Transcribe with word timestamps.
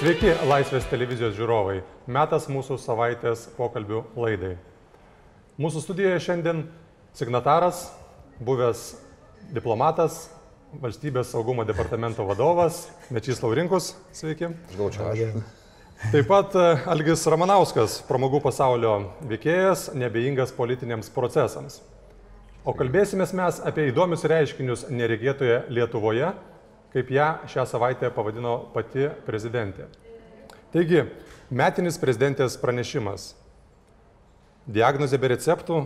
Sveiki, 0.00 0.30
Laisvės 0.48 0.86
televizijos 0.88 1.34
žiūrovai. 1.36 1.82
Metas 2.08 2.46
mūsų 2.48 2.78
savaitės 2.80 3.42
pokalbių 3.52 3.98
laidai. 4.16 4.54
Mūsų 5.60 5.82
studijoje 5.84 6.22
šiandien 6.24 6.62
signataras, 7.18 7.82
buvęs 8.40 8.94
diplomatas, 9.52 10.30
valstybės 10.80 11.34
saugumo 11.34 11.66
departamento 11.68 12.24
vadovas 12.24 12.86
Mečys 13.12 13.42
Laurinkus. 13.44 13.90
Sveiki. 14.16 14.48
Gal 14.78 14.88
čia 14.94 15.10
aš. 15.10 15.36
Taip 16.14 16.32
pat 16.32 16.56
e, 16.56 16.64
Algis 16.94 17.26
Ramanauskas, 17.28 17.98
pramogų 18.08 18.40
pasaulio 18.46 18.94
veikėjas, 19.28 19.90
nebeingas 19.92 20.56
politiniams 20.56 21.12
procesams. 21.12 21.82
O 22.64 22.72
kalbėsime 22.72 23.28
mes 23.36 23.60
apie 23.68 23.90
įdomius 23.92 24.24
reiškinius 24.24 24.88
neregėtoje 24.88 25.66
Lietuvoje, 25.68 26.32
kaip 26.92 27.10
ją 27.14 27.28
šią 27.50 27.66
savaitę 27.70 28.10
pavadino 28.14 28.56
pati 28.74 29.08
prezidentė. 29.26 29.86
Taigi, 30.74 31.04
metinis 31.50 31.98
prezidentės 31.98 32.56
pranešimas. 32.60 33.32
Diagnozė 34.70 35.18
be 35.18 35.32
receptų, 35.32 35.84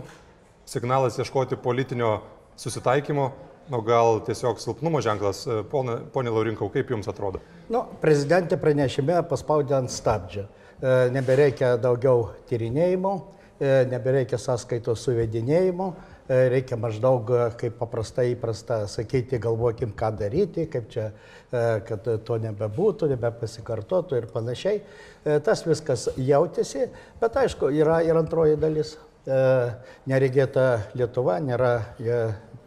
signalas 0.69 1.17
ieškoti 1.21 1.57
politinio 1.61 2.19
susitaikymo, 2.59 3.31
o 3.71 3.81
gal 3.81 4.19
tiesiog 4.25 4.59
silpnumo 4.61 5.01
ženklas. 5.01 5.45
E, 5.47 5.61
Pone, 5.69 5.97
pone 6.13 6.29
Laurinkau, 6.29 6.69
kaip 6.73 6.91
jums 6.93 7.09
atrodo? 7.09 7.41
Nu, 7.69 7.85
prezidentė 8.01 8.59
pranešime 8.61 9.21
paspaudė 9.29 9.79
ant 9.79 9.93
stabdžio. 9.93 10.45
E, 10.45 10.93
Nebereikia 11.15 11.75
daugiau 11.81 12.27
tyrinėjimų, 12.49 13.13
e, 13.57 13.71
nebereikia 13.89 14.37
sąskaitos 14.41 15.05
suvedinėjimų, 15.07 15.89
reikia 16.29 16.77
maždaug, 16.77 17.29
e, 17.29 17.47
kaip 17.59 17.77
paprastai 17.79 18.31
įprasta 18.33 18.85
sakyti, 18.89 19.39
galvokim, 19.41 19.93
ką 19.97 20.11
daryti, 20.19 20.65
kaip 20.71 20.89
čia, 20.89 21.09
e, 21.51 21.63
kad 21.85 22.07
to 22.25 22.39
nebebūtų, 22.41 23.09
nebepasikartotų 23.13 24.21
ir 24.21 24.29
panašiai. 24.33 24.81
E, 25.25 25.39
Tas 25.45 25.65
viskas 25.65 26.09
jautėsi, 26.17 26.89
bet 27.21 27.37
aišku, 27.43 27.69
yra 27.69 28.01
ir 28.05 28.17
antroji 28.17 28.57
dalis. 28.57 28.97
E, 29.25 29.39
Neregėta 30.09 30.91
Lietuva 30.95 31.39
nėra 31.41 31.71
e, 31.99 32.19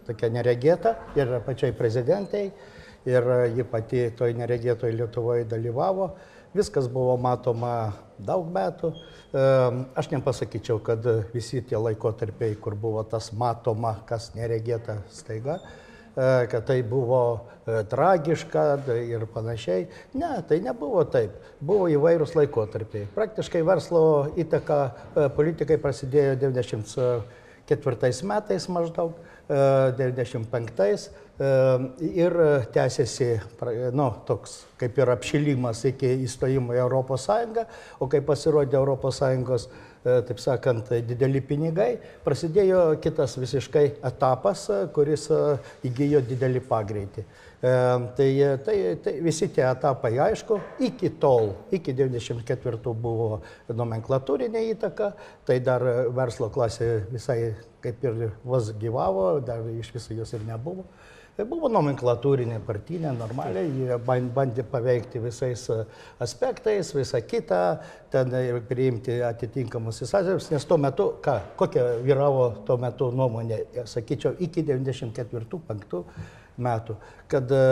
tokia 0.09 0.31
neregėta 0.33 0.97
ir 1.19 1.39
pačiai 1.47 1.75
prezidentai 1.77 2.49
ir 3.09 3.29
ji 3.55 3.65
pati 3.69 4.09
toj 4.17 4.35
neregėtoj 4.39 4.93
Lietuvoje 4.97 5.47
dalyvavo. 5.49 6.13
Viskas 6.59 6.89
buvo 6.91 7.13
matoma 7.23 7.93
daug 8.19 8.49
metų. 8.51 8.91
Aš 9.95 10.09
nepasakyčiau, 10.11 10.81
kad 10.83 11.05
visi 11.31 11.61
tie 11.63 11.79
laikotarpiai, 11.79 12.57
kur 12.59 12.75
buvo 12.75 13.05
tas 13.07 13.29
matoma, 13.31 13.93
kas 14.09 14.33
neregėta 14.35 14.97
staiga, 15.15 15.59
e, 15.61 16.49
kad 16.51 16.65
tai 16.67 16.81
buvo 16.83 17.21
e, 17.37 17.85
tragiška 17.93 18.65
ir 19.05 19.27
panašiai. 19.35 19.87
Ne, 20.19 20.33
tai 20.49 20.59
nebuvo 20.65 21.05
taip. 21.07 21.37
Buvo 21.61 21.87
įvairūs 21.93 22.35
laikotarpiai. 22.41 23.07
Praktiškai 23.15 23.63
verslo 23.69 24.03
įtaka 24.41 24.81
e, 24.89 25.29
politikai 25.39 25.79
prasidėjo 25.79 26.35
94 26.49 28.33
metais 28.33 28.67
maždaug, 28.73 29.15
e, 29.49 29.93
95 29.97 31.11
e, 31.41 31.51
ir 32.15 32.37
tęsiasi, 32.73 33.29
nu, 33.97 34.09
toks 34.27 34.63
kaip 34.79 34.99
ir 34.99 35.13
apšilimas 35.13 35.85
iki 35.91 36.11
įstojimo 36.27 36.77
į 36.77 36.85
ES, 36.87 37.29
o 38.01 38.09
kai 38.11 38.21
pasirodė 38.25 38.81
ES, 38.81 39.69
e, 40.05 40.21
taip 40.29 40.41
sakant, 40.43 40.93
dideli 41.09 41.41
pinigai, 41.41 41.99
prasidėjo 42.25 42.99
kitas 43.03 43.39
visiškai 43.39 43.85
etapas, 44.11 44.69
kuris 44.95 45.29
e, 45.31 45.43
įgyjo 45.91 46.23
didelį 46.29 46.65
pagreitį. 46.69 47.27
Tai, 47.59 48.27
tai, 48.63 48.75
tai 49.03 49.13
visi 49.19 49.49
tie 49.51 49.65
etapai, 49.67 50.13
aišku, 50.29 50.61
iki 50.87 51.09
tol, 51.19 51.57
iki 51.75 51.91
94 51.91 52.93
buvo 52.95 53.41
nomenklatūrinė 53.67 54.63
įtaka, 54.77 55.09
tai 55.43 55.59
dar 55.67 55.83
verslo 56.15 56.53
klasė 56.55 56.93
visai 57.11 57.41
kaip 57.83 58.05
ir 58.05 58.33
vos 58.45 58.73
gyvavo, 58.81 59.31
dar 59.45 59.63
iš 59.79 59.93
viso 59.95 60.17
jos 60.17 60.35
ir 60.37 60.45
nebuvo. 60.47 60.87
Tai 61.39 61.45
buvo 61.47 61.69
nomenklatūrinė 61.71 62.57
partinė, 62.67 63.13
normaliai, 63.15 63.69
jie 63.71 63.97
ban- 64.03 64.27
bandė 64.35 64.65
paveikti 64.67 65.21
visais 65.23 65.61
e, 65.71 65.77
aspektais, 66.19 66.91
visą 66.97 67.21
kitą, 67.23 67.61
ten 68.11 68.35
ir 68.41 68.59
priimti 68.67 69.21
atitinkamus 69.23 70.03
įsakymus, 70.03 70.49
nes 70.51 70.67
tuo 70.67 70.81
metu, 70.83 71.07
ką, 71.23 71.37
kokia 71.61 71.85
vyravo 72.03 72.49
tuo 72.67 72.75
metu 72.83 73.13
nuomonė, 73.15 73.61
sakyčiau, 73.87 74.35
iki 74.43 74.67
94-5 74.67 76.03
metų, 76.67 76.99
kad 77.31 77.55
e, 77.55 77.63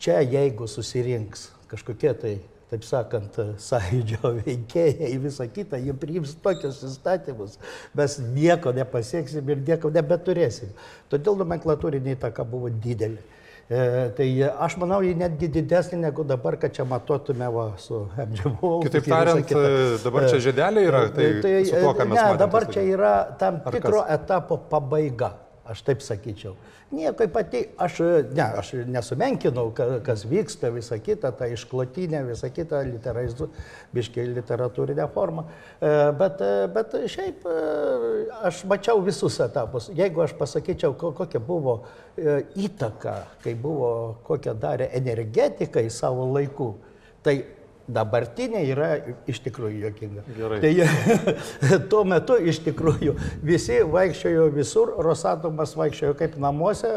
čia 0.00 0.22
jeigu 0.24 0.64
susirinks 0.64 1.50
kažkokie 1.68 2.14
tai, 2.16 2.34
taip 2.70 2.86
sakant, 2.86 3.40
sąjūdžio 3.60 4.30
veikėjai, 4.38 5.10
visą 5.22 5.48
kitą, 5.50 5.80
jie 5.82 5.94
priims 5.98 6.36
tokius 6.44 6.84
įstatymus, 6.86 7.58
mes 7.98 8.16
nieko 8.36 8.74
nepasieksim 8.76 9.50
ir 9.50 9.64
nieko 9.66 9.90
nebeturėsim. 9.94 10.70
Todėl 11.10 11.38
nomenklatūrinė 11.42 12.16
įtaka 12.18 12.46
buvo 12.46 12.70
didelė. 12.70 13.22
E, 13.70 13.82
tai 14.16 14.26
aš 14.58 14.74
manau, 14.82 14.96
ji 15.06 15.12
netgi 15.14 15.46
didesnė 15.54 16.00
negu 16.00 16.24
dabar, 16.26 16.56
kad 16.58 16.72
čia 16.74 16.82
matuotume 16.90 17.46
va, 17.54 17.68
su 17.78 18.00
MGBO. 18.18 18.70
Kitaip 18.82 19.06
tariant, 19.06 19.52
dabar 20.02 20.26
čia 20.26 20.40
žiedeliai 20.42 20.88
yra, 20.88 21.02
tai, 21.14 21.28
su 21.68 21.76
tuo, 21.76 21.92
ką 21.94 22.08
mes 22.08 22.16
ne, 22.16 22.24
matėme. 22.24 22.40
dabar 22.40 22.66
čia 22.74 22.82
yra 22.82 23.12
tam 23.38 23.60
tikro 23.70 24.02
etapo 24.10 24.58
pabaiga, 24.72 25.30
aš 25.68 25.82
taip 25.82 26.00
sakyčiau. 26.02 26.54
Nieko 26.90 27.26
pati, 27.30 27.60
aš, 27.78 27.98
ne, 28.34 28.42
aš 28.58 28.72
nesumenkinau, 28.90 29.70
ka- 29.74 30.00
kas 30.02 30.24
vyksta, 30.26 30.70
visa 30.74 30.98
kita, 30.98 31.30
ta 31.32 31.46
išklotinė, 31.46 32.24
visa 32.26 32.48
kita, 32.50 32.80
biškiai 33.94 34.26
literatūrinė 34.34 35.06
forma. 35.14 35.44
E, 35.80 36.12
Bet, 36.18 36.40
e, 36.40 36.66
bet 36.74 36.96
šiaip 37.06 37.46
e, 37.46 37.54
aš 38.48 38.64
mačiau 38.64 39.00
visus 39.06 39.38
etapus. 39.40 39.90
Jeigu 39.94 40.22
aš 40.24 40.34
pasakyčiau, 40.38 40.96
ko- 40.98 41.12
kokia 41.12 41.38
buvo 41.40 41.84
įtaka, 42.56 43.14
kai 43.44 43.54
buvo, 43.54 44.18
kokią 44.26 44.54
darė 44.60 44.90
energetikai 44.98 45.86
savo 45.90 46.26
laiku, 46.34 46.74
tai 47.22 47.44
dabartinė 47.94 48.62
yra 48.70 48.90
iš 49.30 49.40
tikrųjų 49.44 49.84
jokinga. 49.86 50.24
Gerai. 50.36 50.60
Tai 50.62 51.78
tuo 51.92 52.02
metu 52.08 52.36
iš 52.38 52.60
tikrųjų 52.64 53.14
visi 53.46 53.80
vaikščiojo 53.90 54.46
visur, 54.54 54.92
Rosatomas 55.04 55.74
vaikščiojo 55.78 56.16
kaip 56.18 56.36
namuose, 56.40 56.90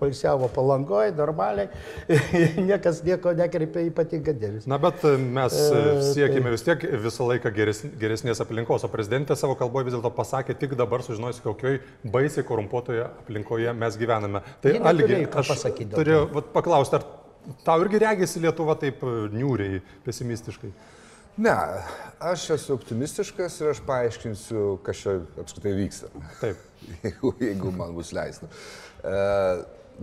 pailsiavo 0.00 0.48
palangoje, 0.54 1.14
normaliai, 1.18 1.68
niekas 2.68 3.02
nieko 3.06 3.34
nekreipė 3.36 3.86
ypatingą 3.90 4.36
dėmesį. 4.40 4.70
Na, 4.70 4.78
bet 4.82 5.04
mes 5.18 5.56
e, 5.58 5.82
siekime 6.12 6.54
vis 6.54 6.66
tiek 6.66 6.86
visą 7.04 7.28
laiką 7.30 7.52
geres, 7.56 7.84
geresnės 8.00 8.42
aplinkos, 8.44 8.86
o 8.86 8.92
prezidentė 8.92 9.38
savo 9.38 9.56
kalboje 9.58 9.90
vis 9.90 9.96
dėlto 9.96 10.12
pasakė, 10.14 10.56
tik 10.60 10.76
dabar 10.78 11.04
sužinojusi, 11.06 11.44
kokioj 11.44 11.80
baisiai 12.14 12.46
korumpuotoje 12.46 13.06
aplinkoje 13.08 13.74
mes 13.76 14.00
gyvename. 14.00 14.44
Tai 14.64 14.78
Algi, 14.84 15.24
aš 15.40 15.54
turiu 15.94 16.24
paklausti, 16.54 17.00
ar 17.00 17.23
tau 17.64 17.82
irgi 17.84 18.00
regisi 18.02 18.42
Lietuva 18.42 18.76
taip 18.80 19.02
e, 19.04 19.14
niūriai, 19.34 19.80
pesimistiškai? 20.04 20.72
Ne, 21.44 21.54
aš 22.22 22.44
esu 22.54 22.76
optimistiškas 22.76 23.56
ir 23.60 23.72
aš 23.72 23.80
paaiškinsiu, 23.88 24.64
kas 24.86 25.00
čia 25.02 25.16
apskritai 25.42 25.72
vyksta. 25.80 26.10
Taip. 26.40 26.60
Jeigu, 27.02 27.30
jeigu 27.40 27.70
man 27.72 27.94
bus 27.96 28.10
leista. 28.12 28.44
E, 29.00 29.14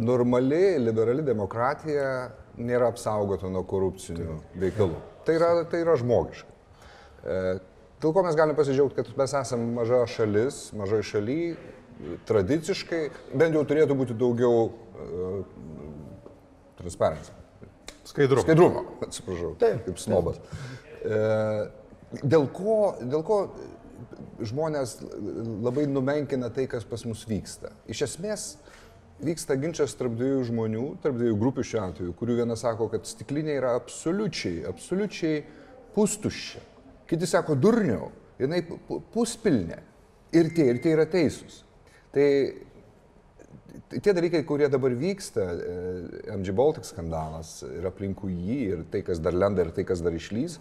normali 0.02 0.79
liberali 0.81 1.22
demokratija 1.22 2.31
nėra 2.57 2.88
apsaugota 2.90 3.52
nuo 3.53 3.62
korupcinių 3.69 4.40
veikalų. 4.63 4.97
Tai 5.28 5.35
yra, 5.38 5.52
tai 5.69 5.84
yra 5.84 5.94
žmogiška. 6.02 6.50
E, 7.22 7.38
dėl 8.02 8.16
ko 8.16 8.23
mes 8.25 8.38
galime 8.40 8.58
pasidžiaugti, 8.58 8.97
kad 8.97 9.13
mes 9.22 9.35
esame 9.44 9.69
maža 9.78 10.02
šalis, 10.09 10.62
mažoji 10.78 11.08
šaly, 11.12 11.40
tradiciškai, 12.28 13.03
bent 13.38 13.56
jau 13.56 13.63
turėtų 13.69 13.97
būti 13.97 14.18
daugiau 14.18 14.72
e, 14.72 15.44
transparency. 16.81 17.31
Skaidru. 18.11 18.41
Skaidrumo, 18.43 18.81
atsiprašau, 19.05 19.53
Taip, 19.61 19.83
kaip 19.85 19.99
snobas. 20.01 20.39
E, 21.05 21.19
dėl, 22.23 22.47
ko, 22.53 22.95
dėl 23.01 23.23
ko 23.28 23.37
žmonės 24.41 24.97
labai 25.61 25.85
numenkina 25.89 26.49
tai, 26.53 26.66
kas 26.72 26.85
pas 26.87 27.03
mus 27.07 27.23
vyksta? 27.29 27.72
Iš 27.91 28.03
esmės 28.09 28.47
vyksta 29.22 29.55
ginčas 29.61 29.93
tarp 29.97 30.16
dviejų 30.17 30.41
žmonių, 30.49 30.85
tarp 31.03 31.19
dviejų 31.19 31.37
grupių 31.43 31.66
šiuo 31.72 31.83
atveju, 31.85 32.16
kurių 32.17 32.39
vienas 32.41 32.63
sako, 32.66 32.89
kad 32.91 33.05
stiklinė 33.05 33.59
yra 33.59 33.75
absoliučiai, 33.78 34.63
absoliučiai 34.69 35.43
pustuščia. 35.95 36.63
Kiti 37.11 37.28
sako 37.29 37.53
durniau, 37.59 38.09
jinai 38.41 38.63
pu- 38.66 38.79
pu- 38.87 39.01
puspilnė. 39.13 39.78
Ir 40.33 40.49
tie, 40.55 40.69
ir 40.72 40.79
tie 40.81 40.93
yra 40.95 41.05
teisūs. 41.11 41.61
Tai 42.16 42.25
tie 43.99 44.14
dalykai, 44.16 44.43
kurie 44.47 44.70
dabar 44.72 44.93
vyksta, 44.96 45.41
e, 45.41 45.76
MG 46.38 46.55
Baltic 46.55 46.88
skandalas 46.88 47.59
ir 47.67 47.88
aplinkui 47.90 48.32
jį, 48.32 48.59
ir 48.76 48.85
tai, 48.93 49.03
kas 49.08 49.20
dar 49.23 49.35
lenda, 49.35 49.66
ir 49.66 49.73
tai, 49.76 49.85
kas 49.88 50.03
dar 50.03 50.16
išlys, 50.16 50.59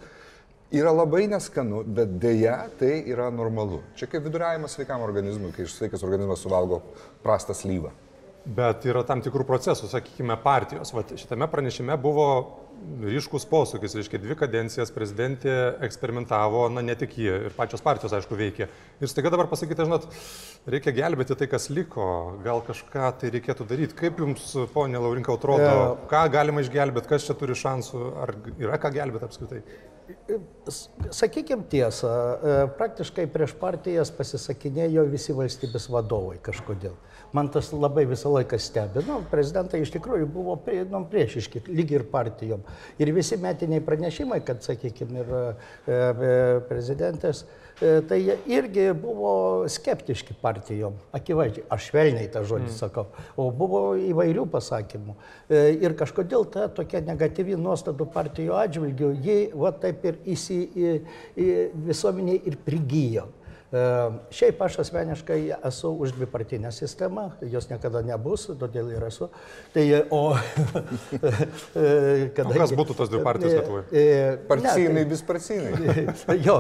yra 0.75 0.93
labai 0.94 1.27
neskanu, 1.31 1.82
bet 1.87 2.19
dėja 2.23 2.56
tai 2.81 3.00
yra 3.11 3.31
normalu. 3.35 3.82
Čia 3.99 4.11
kaip 4.11 4.27
viduriavimas 4.27 4.77
sveikam 4.77 5.03
organizmui, 5.06 5.53
kai 5.56 5.67
sveikas 5.71 6.06
organizmas 6.06 6.43
suvalgo 6.43 6.82
prastą 7.25 7.56
slyvą. 7.56 7.93
Bet 8.47 8.87
yra 8.88 9.03
tam 9.05 9.21
tikrų 9.21 9.44
procesų, 9.47 9.91
sakykime, 9.93 10.38
partijos. 10.41 10.94
Vat 10.97 11.12
šitame 11.12 11.47
pranešime 11.50 11.97
buvo 12.00 12.27
ryškus 13.05 13.44
posūkis, 13.50 13.94
reiškia, 13.99 14.21
dvi 14.23 14.37
kadencijas 14.38 14.93
prezidentė 14.94 15.55
eksperimentavo, 15.87 16.67
na 16.73 16.82
ne 16.85 16.97
tik 16.99 17.17
jie, 17.21 17.32
ir 17.49 17.56
pačios 17.56 17.85
partijos, 17.85 18.15
aišku, 18.17 18.37
veikė. 18.38 18.69
Ir 19.00 19.11
staiga 19.11 19.32
dabar 19.32 19.49
pasakyti, 19.50 19.87
žinot, 19.87 20.09
reikia 20.71 20.94
gelbėti 20.97 21.37
tai, 21.38 21.49
kas 21.50 21.71
liko, 21.73 22.09
gal 22.44 22.65
kažką 22.67 23.12
tai 23.21 23.32
reikėtų 23.37 23.69
daryti. 23.71 23.99
Kaip 24.00 24.21
jums, 24.25 24.50
ponė 24.75 25.00
Laurinka, 25.03 25.37
atrodo, 25.37 26.00
ką 26.11 26.25
galima 26.32 26.65
išgelbėti, 26.65 27.11
kas 27.11 27.29
čia 27.29 27.37
turi 27.38 27.56
šansų, 27.59 28.05
ar 28.25 28.35
yra 28.59 28.81
ką 28.81 28.93
gelbėti 28.97 29.29
apskritai? 29.29 29.65
Sakykime 31.11 31.65
tiesą, 31.71 32.09
e, 32.09 32.57
praktiškai 32.79 33.27
prieš 33.33 33.55
partijas 33.59 34.11
pasisakinėjo 34.15 35.05
visi 35.11 35.35
valstybės 35.37 35.89
vadovai 35.91 36.39
kažkodėl. 36.43 36.95
Man 37.37 37.51
tas 37.55 37.71
labai 37.73 38.05
visą 38.11 38.33
laiką 38.35 38.59
stebino. 38.59 39.21
Prezidentai 39.31 39.83
iš 39.85 39.93
tikrųjų 39.95 40.27
buvo 40.31 40.57
prie, 40.65 40.83
nu, 40.91 41.03
priešiški, 41.11 41.62
lygiai 41.69 42.01
ir 42.01 42.07
partijom. 42.11 42.62
Ir 42.99 43.12
visi 43.15 43.39
metiniai 43.39 43.83
pranešimai, 43.87 44.41
kad, 44.47 44.65
sakykime, 44.67 45.23
ir 45.23 45.35
e, 45.37 45.43
e, 45.95 46.33
prezidentės 46.71 47.45
tai 47.81 48.19
jie 48.21 48.37
irgi 48.53 48.87
buvo 48.93 49.32
skeptiški 49.73 50.35
partijom, 50.43 50.99
akivaizdžiai, 51.17 51.65
aš 51.73 51.88
švelniai 51.88 52.29
tą 52.32 52.43
žodį 52.44 52.69
mm. 52.69 52.77
sakau, 52.77 53.06
o 53.41 53.49
buvo 53.56 53.82
įvairių 53.97 54.44
pasakymų. 54.53 55.17
E, 55.49 55.62
ir 55.81 55.97
kažkodėl 55.99 56.44
ta 56.53 56.69
tokia 56.77 57.00
negatyvi 57.06 57.56
nuostatų 57.61 58.09
partijų 58.12 58.56
atžvilgių, 58.61 59.11
ji 59.25 59.38
va 59.56 59.73
taip 59.73 60.05
ir 60.11 60.21
įsi, 60.37 60.61
į, 60.77 60.94
į 61.41 61.50
visuomenė 61.88 62.41
ir 62.50 62.61
prigijo. 62.67 63.31
E, 63.70 63.81
šiaip 64.34 64.62
aš 64.67 64.81
asmeniškai 64.82 65.38
esu 65.69 65.93
už 66.02 66.17
dvipartinę 66.17 66.72
sistemą, 66.75 67.28
jos 67.52 67.69
niekada 67.70 68.02
nebus, 68.02 68.49
todėl 68.58 68.88
ir 68.90 69.05
esu. 69.06 69.28
Tai, 69.70 69.84
o, 70.11 70.34
kadangi, 72.34 72.56
o 72.58 72.64
kas 72.64 72.75
būtų 72.81 72.96
tos 72.99 73.12
dvi 73.12 73.20
partijos 73.22 73.55
Lietuvoje? 73.55 73.84
E, 73.94 74.32
Parcinai, 74.50 75.05
vis 75.12 75.22
parcinai. 75.22 76.08
jo, 76.49 76.56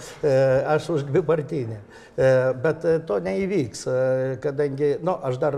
aš 0.76 0.92
už 0.94 1.08
dvipartinę. 1.10 1.80
E, 2.18 2.28
bet 2.58 2.82
to 3.06 3.20
neįvyks, 3.22 3.84
kadangi, 4.42 4.88
na, 4.98 5.04
nu, 5.06 5.12
aš 5.28 5.36
dar 5.38 5.54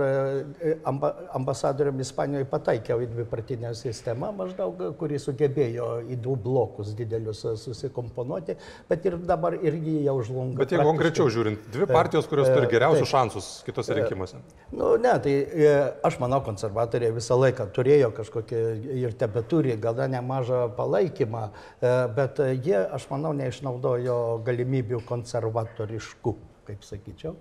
amba, 0.84 1.14
ambasadoriam 1.38 2.02
Ispanijoje 2.04 2.44
pataikiau 2.50 3.00
į 3.00 3.06
dvipartinę 3.14 3.70
sistemą, 3.78 4.28
maždaug, 4.36 4.82
kuri 5.00 5.16
sugebėjo 5.22 5.86
į 6.04 6.18
du 6.20 6.34
blokus 6.36 6.92
didelius 6.98 7.40
susikomponuoti, 7.62 8.58
bet 8.90 9.08
ir 9.08 9.16
dabar 9.24 9.56
irgi 9.56 10.02
jau 10.04 10.18
žlunga. 10.26 10.60
Bet 10.60 10.74
jeigu 10.74 10.84
konkrečiau 10.84 11.30
žiūrint, 11.32 11.64
dvi 11.72 11.88
partijos, 11.88 12.28
kurios 12.28 12.50
turi 12.52 12.68
geriausius 12.74 13.06
taip, 13.06 13.14
šansus 13.14 13.48
kitose 13.64 13.96
rinkimuose. 13.96 14.42
Nu, 14.74 14.92
ne, 15.00 15.16
tai 15.24 15.34
e, 15.40 15.72
aš 16.06 16.20
manau, 16.20 16.42
konservatoriai 16.44 17.16
visą 17.16 17.40
laiką 17.40 17.70
turėjo 17.72 18.12
kažkokį 18.20 18.62
ir 19.00 19.16
tebe 19.16 19.46
turi 19.48 19.78
gana 19.80 20.10
nemažą 20.18 20.66
palaikymą, 20.76 21.48
e, 21.48 21.96
bet 22.20 22.44
jie, 22.52 22.76
aš 22.84 23.08
manau, 23.14 23.32
neišnaudojo 23.40 24.20
galimybių 24.44 25.00
konservatoriškų, 25.08 26.36
kaip 26.70 26.87
sakyčiau. 26.87 27.34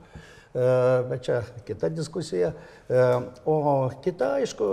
E, 0.50 0.62
bet 1.10 1.22
čia 1.22 1.44
kita 1.66 1.90
diskusija. 1.94 2.54
E, 2.90 3.02
o 3.46 3.90
kita, 4.02 4.32
aišku, 4.42 4.68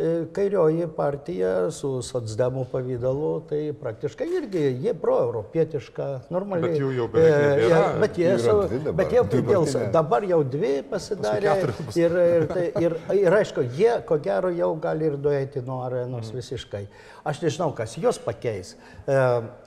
e, 0.00 0.12
kairioji 0.32 0.86
partija 0.96 1.50
su 1.76 1.98
socdemų 2.00 2.62
pavydalu, 2.72 3.32
tai 3.50 3.58
praktiškai 3.76 4.28
irgi 4.38 4.62
jie 4.80 4.94
proeuropietiška, 4.96 6.06
normaliai. 6.32 6.70
Bet 6.72 6.80
jų 6.80 6.92
jau 6.96 7.08
beveik 7.12 7.36
nebėra. 7.36 7.82
Bet 8.00 8.20
jie, 8.22 8.30
su, 8.40 8.54
bet 8.96 9.12
jie 9.12 9.24
dėl, 9.34 9.68
dabar 9.92 10.24
jau 10.30 10.40
dvi 10.54 10.72
pasidarė. 10.88 11.58
Ir, 12.00 12.16
ir, 12.22 12.46
tai, 12.48 12.64
ir, 12.80 12.96
ir 13.18 13.38
aišku, 13.42 13.66
jie 13.76 13.98
ko 14.08 14.16
gero 14.24 14.54
jau 14.56 14.70
gali 14.80 15.10
ir 15.10 15.18
duėti 15.20 15.60
nuo 15.68 15.82
arenos 15.84 16.32
mm. 16.32 16.40
visiškai. 16.40 16.82
Aš 17.28 17.44
nežinau, 17.44 17.74
kas 17.76 17.98
juos 18.00 18.16
pakeis. 18.24 18.72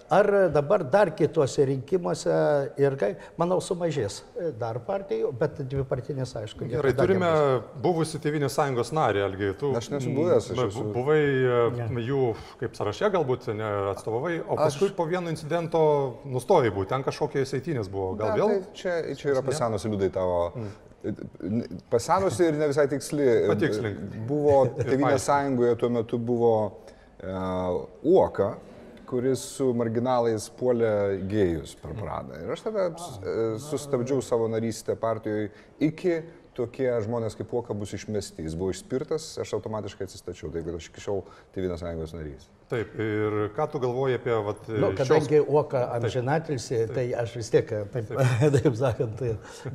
Ar 0.08 0.28
dabar 0.56 0.86
dar 0.88 1.10
kituose 1.12 1.66
rinkimuose 1.68 2.34
ir, 2.80 2.96
manau, 3.38 3.58
sumažės 3.62 4.22
dar 4.58 4.80
partijų, 4.88 5.27
bet 5.40 5.60
dvi 5.70 5.84
partinės, 5.88 6.34
aišku. 6.40 6.68
Gerai, 6.72 6.94
turime 6.98 7.30
buvusi 7.84 8.20
Tevinės 8.24 8.56
sąjungos 8.58 8.92
narį, 8.96 9.24
Algi. 9.26 9.52
Tu 9.60 9.72
aš 9.78 9.90
nesu 9.94 10.14
buvęs, 10.16 10.50
aš 10.54 10.62
esu. 10.68 10.86
Buvai 10.96 11.20
ne. 11.78 12.04
jų 12.06 12.24
kaip 12.62 12.78
sąraše 12.80 13.12
galbūt 13.14 13.50
ne, 13.58 13.70
atstovavai, 13.94 14.38
o 14.44 14.58
paskui 14.60 14.90
aš... 14.92 14.96
po 14.98 15.08
vieno 15.10 15.34
incidento 15.34 15.82
nustojai 16.28 16.74
būti, 16.76 16.92
ten 16.94 17.06
kažkokie 17.08 17.46
seitinės 17.50 17.92
buvo. 17.94 18.14
Gal 18.20 18.34
ne, 18.34 18.42
vėl? 18.42 18.54
Tai 18.54 18.78
čia, 18.82 19.00
čia 19.20 19.34
yra 19.36 19.46
pasenusi 19.46 19.94
liūdai 19.94 20.12
tavo. 20.16 20.40
Mm. 20.58 20.76
Pasenusi 21.92 22.48
ir 22.50 22.58
ne 22.60 22.72
visai 22.72 22.88
tiksli. 22.92 23.28
Patikslink. 23.48 24.18
Buvo 24.30 24.64
Tevinės 24.90 25.28
sąjungoje 25.30 25.78
tuo 25.82 25.92
metu 26.00 26.22
buvo 26.22 26.56
uh, 26.68 27.84
Uoka 28.04 28.56
kuris 29.08 29.44
su 29.58 29.70
marginalais 29.78 30.50
puolė 30.60 31.22
gėjus 31.32 31.78
per 31.82 31.96
Pradą. 31.98 32.42
Ir 32.44 32.52
aš 32.56 32.66
tada 32.68 32.90
e, 32.90 33.38
sustabdžiau 33.64 34.22
savo 34.26 34.50
narystę 34.52 34.98
partijoje 35.00 35.50
iki 35.80 36.20
tokie 36.58 36.90
žmonės 37.06 37.38
kaip 37.38 37.52
Uoka 37.54 37.76
bus 37.78 37.94
išmesti. 37.94 38.44
Jis 38.46 38.56
buvo 38.58 38.74
išspirtas, 38.74 39.30
aš 39.42 39.54
automatiškai 39.60 40.08
atsistačiau, 40.08 40.50
taip 40.54 40.66
kad 40.66 40.78
aš 40.80 40.88
iki 40.90 41.04
šiol 41.04 41.22
Tevinės 41.56 41.84
sąjungos 41.84 42.16
narys. 42.18 42.48
Taip, 42.72 42.96
ir 43.00 43.36
ką 43.56 43.68
tu 43.72 43.82
galvoji 43.84 44.18
apie... 44.20 44.34
Vat, 44.48 44.66
nu, 44.74 44.90
kadangi 44.98 45.38
šios... 45.38 45.52
Uoka 45.54 45.86
amžinatilsi, 45.96 46.82
tai 46.96 47.06
aš 47.16 47.38
vis 47.40 47.52
tiek, 47.54 47.70
taip, 47.94 48.10
taip, 48.10 48.34
taip 48.58 48.80
sakant, 48.80 49.22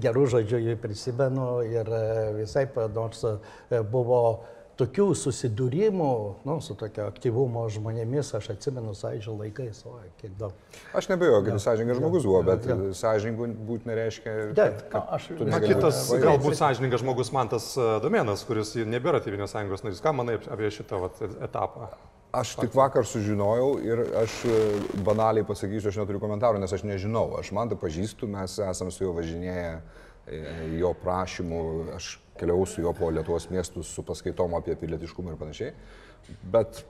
gerų 0.02 0.26
žodžių 0.35 0.64
jį 0.67 0.75
prisimenu 0.82 1.52
ir 1.69 1.93
visai, 2.37 2.67
nors 2.96 3.25
buvo 3.94 4.20
tokių 4.81 5.07
susidūrimų, 5.19 6.13
nu, 6.49 6.57
su 6.65 6.77
tokio 6.79 7.07
aktyvumo 7.11 7.65
žmonėmis, 7.73 8.33
aš 8.39 8.53
atsimenu 8.55 8.95
sąžinio 8.97 9.37
laikais, 9.41 9.83
o 9.89 9.99
kiek 10.21 10.33
daug. 10.41 10.55
Aš 10.97 11.11
nebejoju, 11.13 11.43
kad 11.47 11.57
ja. 11.57 11.63
sąžininkas 11.67 12.01
žmogus 12.01 12.29
buvo, 12.29 12.41
bet 12.47 12.69
ja. 12.69 12.79
sąžiningų 13.03 13.51
būti 13.69 13.91
nereiškia, 13.91 14.37
kad, 14.57 14.87
kad 14.93 15.13
aš, 15.19 15.29
na, 15.45 15.61
kitas, 15.65 16.07
galbūt 16.23 16.57
sąžininkas 16.59 17.05
žmogus 17.05 17.33
man 17.37 17.53
tas 17.53 17.73
e, 17.77 17.91
domenas, 18.05 18.47
kuris 18.49 18.75
nebėra 18.89 19.21
Tėvinės 19.23 19.53
sąjungos 19.55 19.85
narys. 19.87 20.03
Ką 20.05 20.15
manai 20.17 20.39
apie 20.41 20.73
šitą 20.73 21.03
vat, 21.05 21.21
etapą? 21.45 21.93
Aš 22.33 22.55
tik 22.57 22.73
vakar 22.73 23.05
sužinojau 23.05 23.75
ir 23.85 24.07
aš 24.23 24.39
e, 24.49 24.61
banaliai 25.05 25.45
pasakysiu, 25.45 25.91
aš 25.91 26.01
neturiu 26.01 26.23
komentarų, 26.23 26.63
nes 26.63 26.73
aš 26.73 26.87
nežinau. 26.89 27.27
Aš 27.37 27.53
man 27.53 27.69
tai 27.69 27.77
pažįstu, 27.77 28.31
mes 28.31 28.57
esame 28.65 28.95
su 28.95 29.05
juo 29.05 29.13
važinėję 29.19 29.75
jo 30.79 30.93
prašymų, 31.03 31.63
aš 31.97 32.17
keliavau 32.39 32.67
su 32.67 32.83
juo 32.83 32.93
po 32.97 33.11
Lietuvos 33.11 33.49
miestus 33.51 33.91
su 33.91 34.05
paskaitom 34.07 34.55
apie 34.59 34.77
pilietiškumą 34.79 35.35
ir 35.35 35.41
panašiai. 35.41 35.73
Bet 36.52 36.85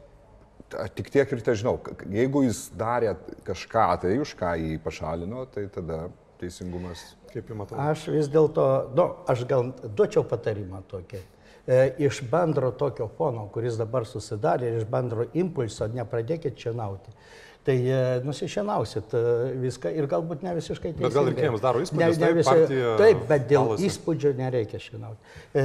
tik 0.97 1.11
tiek 1.13 1.33
ir 1.33 1.45
te 1.45 1.55
žinau, 1.57 1.79
jeigu 2.13 2.45
jis 2.47 2.67
darė 2.79 3.17
kažką 3.47 3.87
tai, 4.05 4.17
už 4.23 4.35
ką 4.39 4.55
jį 4.61 4.79
pašalino, 4.85 5.47
tai 5.53 5.67
tada 5.73 6.07
teisingumas. 6.41 7.13
Kaip 7.33 7.49
jums 7.49 7.67
atrodo? 7.67 7.85
Aš 7.89 8.09
vis 8.13 8.29
dėlto, 8.33 8.67
nu, 8.97 9.07
aš 9.31 9.47
gal 9.49 9.73
duočiau 9.85 10.25
patarimą 10.29 10.83
tokį. 10.91 11.23
E, 11.63 11.77
iš 12.03 12.21
bendro 12.29 12.73
tokio 12.75 13.07
fono, 13.17 13.47
kuris 13.55 13.79
dabar 13.79 14.05
susidarė, 14.09 14.75
iš 14.81 14.89
bendro 14.91 15.29
impulso, 15.39 15.87
nepradėkit 15.89 16.59
čia 16.59 16.75
nauti 16.77 17.15
tai 17.65 17.77
e, 17.87 17.99
nusišienausit 18.27 19.15
e, 19.15 19.21
viską 19.63 19.93
ir 19.95 20.09
galbūt 20.11 20.43
ne 20.43 20.55
visiškai 20.57 20.91
teisingai. 20.91 21.07
Bet 21.07 21.15
gal 21.15 21.29
rinkėjams 21.29 21.63
daro 21.63 21.83
įspūdį, 21.85 22.03
ne, 22.03 22.09
ne 22.19 22.31
visi, 22.39 22.49
partija, 22.49 22.95
taip, 22.99 23.23
bet 23.29 23.47
dėl 23.53 23.63
alasi. 23.63 23.87
įspūdžio 23.89 24.33
nereikia 24.39 24.81
šienauti. 24.83 25.35
E, 25.55 25.65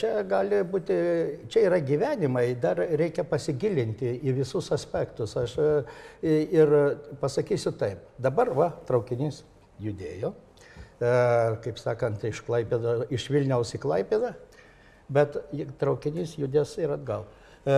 čia 0.00 0.12
gali 0.30 0.62
būti, 0.72 0.96
čia 1.52 1.66
yra 1.68 1.82
gyvenimai, 1.84 2.46
dar 2.62 2.80
reikia 2.80 3.26
pasigilinti 3.28 4.14
į 4.24 4.36
visus 4.40 4.72
aspektus. 4.76 5.36
Aš 5.36 5.58
ir 6.24 6.74
pasakysiu 7.20 7.74
taip, 7.76 8.08
dabar 8.22 8.54
va, 8.56 8.72
traukinys 8.88 9.42
judėjo, 9.82 10.32
kaip 10.96 11.80
sakant, 11.80 12.22
iš, 12.24 12.40
Klaipėda, 12.46 13.02
iš 13.12 13.28
Vilniaus 13.28 13.74
į 13.76 13.82
Klaipėdą, 13.82 14.32
bet 15.12 15.36
traukinys 15.80 16.38
judės 16.40 16.78
ir 16.80 16.96
atgal. 16.96 17.28
E, 17.66 17.76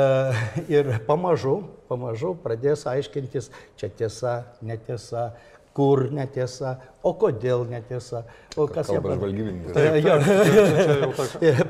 ir 0.69 0.91
pamažu, 1.09 1.63
pamažu 1.89 2.35
pradės 2.43 2.83
aiškintis, 2.91 3.49
čia 3.81 3.89
tiesa, 3.89 4.35
netiesa, 4.61 5.31
kur 5.79 6.09
netiesa, 6.11 6.73
o 7.07 7.13
kodėl 7.15 7.63
netiesa, 7.71 8.25
o 8.59 8.65
kas 8.67 8.89
jie 8.91 8.99
pažvalgybininkai. 9.03 9.71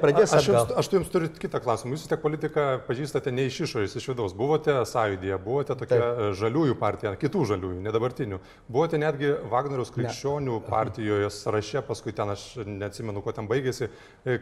Pradės 0.00 0.32
aš, 0.38 0.46
jums, 0.48 0.70
aš 0.80 0.88
jums 0.94 1.10
turiu 1.12 1.28
kitą 1.34 1.60
klausimą. 1.60 1.92
Jūs 1.92 2.06
tiek 2.08 2.20
politiką 2.22 2.64
pažįstate 2.86 3.34
ne 3.36 3.44
iš 3.50 3.58
išorės, 3.66 3.96
iš 4.00 4.06
vidaus. 4.08 4.32
Buvote 4.38 4.78
sąjūdėje, 4.88 5.36
buvote 5.44 5.76
tokia 5.76 5.98
Taip. 6.00 6.22
žaliųjų 6.40 6.78
partija, 6.80 7.12
kitų 7.20 7.44
žaliųjų, 7.52 7.80
ne 7.84 7.92
dabartinių. 7.92 8.38
Buvote 8.72 9.00
netgi 9.02 9.34
Vagneriaus 9.52 9.92
krikščionių 9.92 10.56
ne. 10.56 10.62
partijoje 10.70 11.28
sąraše, 11.36 11.84
paskui 11.90 12.16
ten 12.16 12.32
aš 12.32 12.46
neatsimenu, 12.64 13.20
kuo 13.24 13.36
ten 13.36 13.50
baigėsi. 13.50 13.90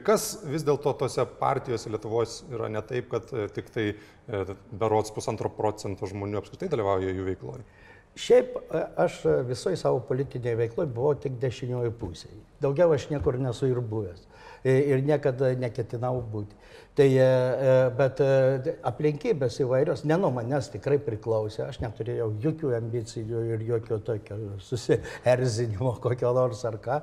Kas 0.07 0.29
vis 0.47 0.63
dėlto 0.67 0.95
tose 1.03 1.27
partijose 1.41 1.91
Lietuvos 1.91 2.45
yra 2.53 2.71
ne 2.71 2.85
taip, 2.87 3.11
kad 3.11 3.35
tik 3.57 3.75
tai 3.75 3.89
berots 4.71 5.11
pusantro 5.15 5.51
procento 5.59 6.07
žmonių 6.07 6.39
apskritai 6.45 6.71
dalyvauja 6.71 7.11
jų 7.11 7.27
veikloje? 7.33 7.67
Šiaip 8.17 8.57
e, 8.57 8.83
aš 9.05 9.21
visoje 9.49 9.77
savo 9.77 10.01
politinėje 10.09 10.57
veikloje 10.63 10.93
buvau 10.93 11.15
tik 11.21 11.37
dešinioji 11.43 11.93
pusėje. 12.01 12.39
Daugiau 12.65 12.95
aš 12.97 13.11
niekur 13.13 13.37
nesu 13.41 13.69
ir 13.69 13.81
buvęs. 13.81 14.25
ir 14.67 15.03
niekada 15.05 15.53
neketinau 15.55 16.23
būti. 16.33 16.57
Tai, 16.97 17.13
e, 17.13 17.21
e, 17.21 17.73
bet 17.93 18.21
e, 18.25 18.73
aplinkybės 18.89 19.59
įvairios, 19.61 20.07
ne 20.09 20.17
nuo 20.17 20.31
manęs 20.33 20.71
tikrai 20.73 20.97
priklausė, 21.05 21.67
aš 21.67 21.83
neturėjau 21.83 22.31
jokių 22.41 22.71
ambicijų 22.79 23.43
ir 23.53 23.65
jokio 23.69 23.99
tokio 24.07 24.39
susierzinimo 24.65 25.93
kokio 26.07 26.31
nors 26.33 26.63
ar 26.65 26.79
ką, 26.81 26.97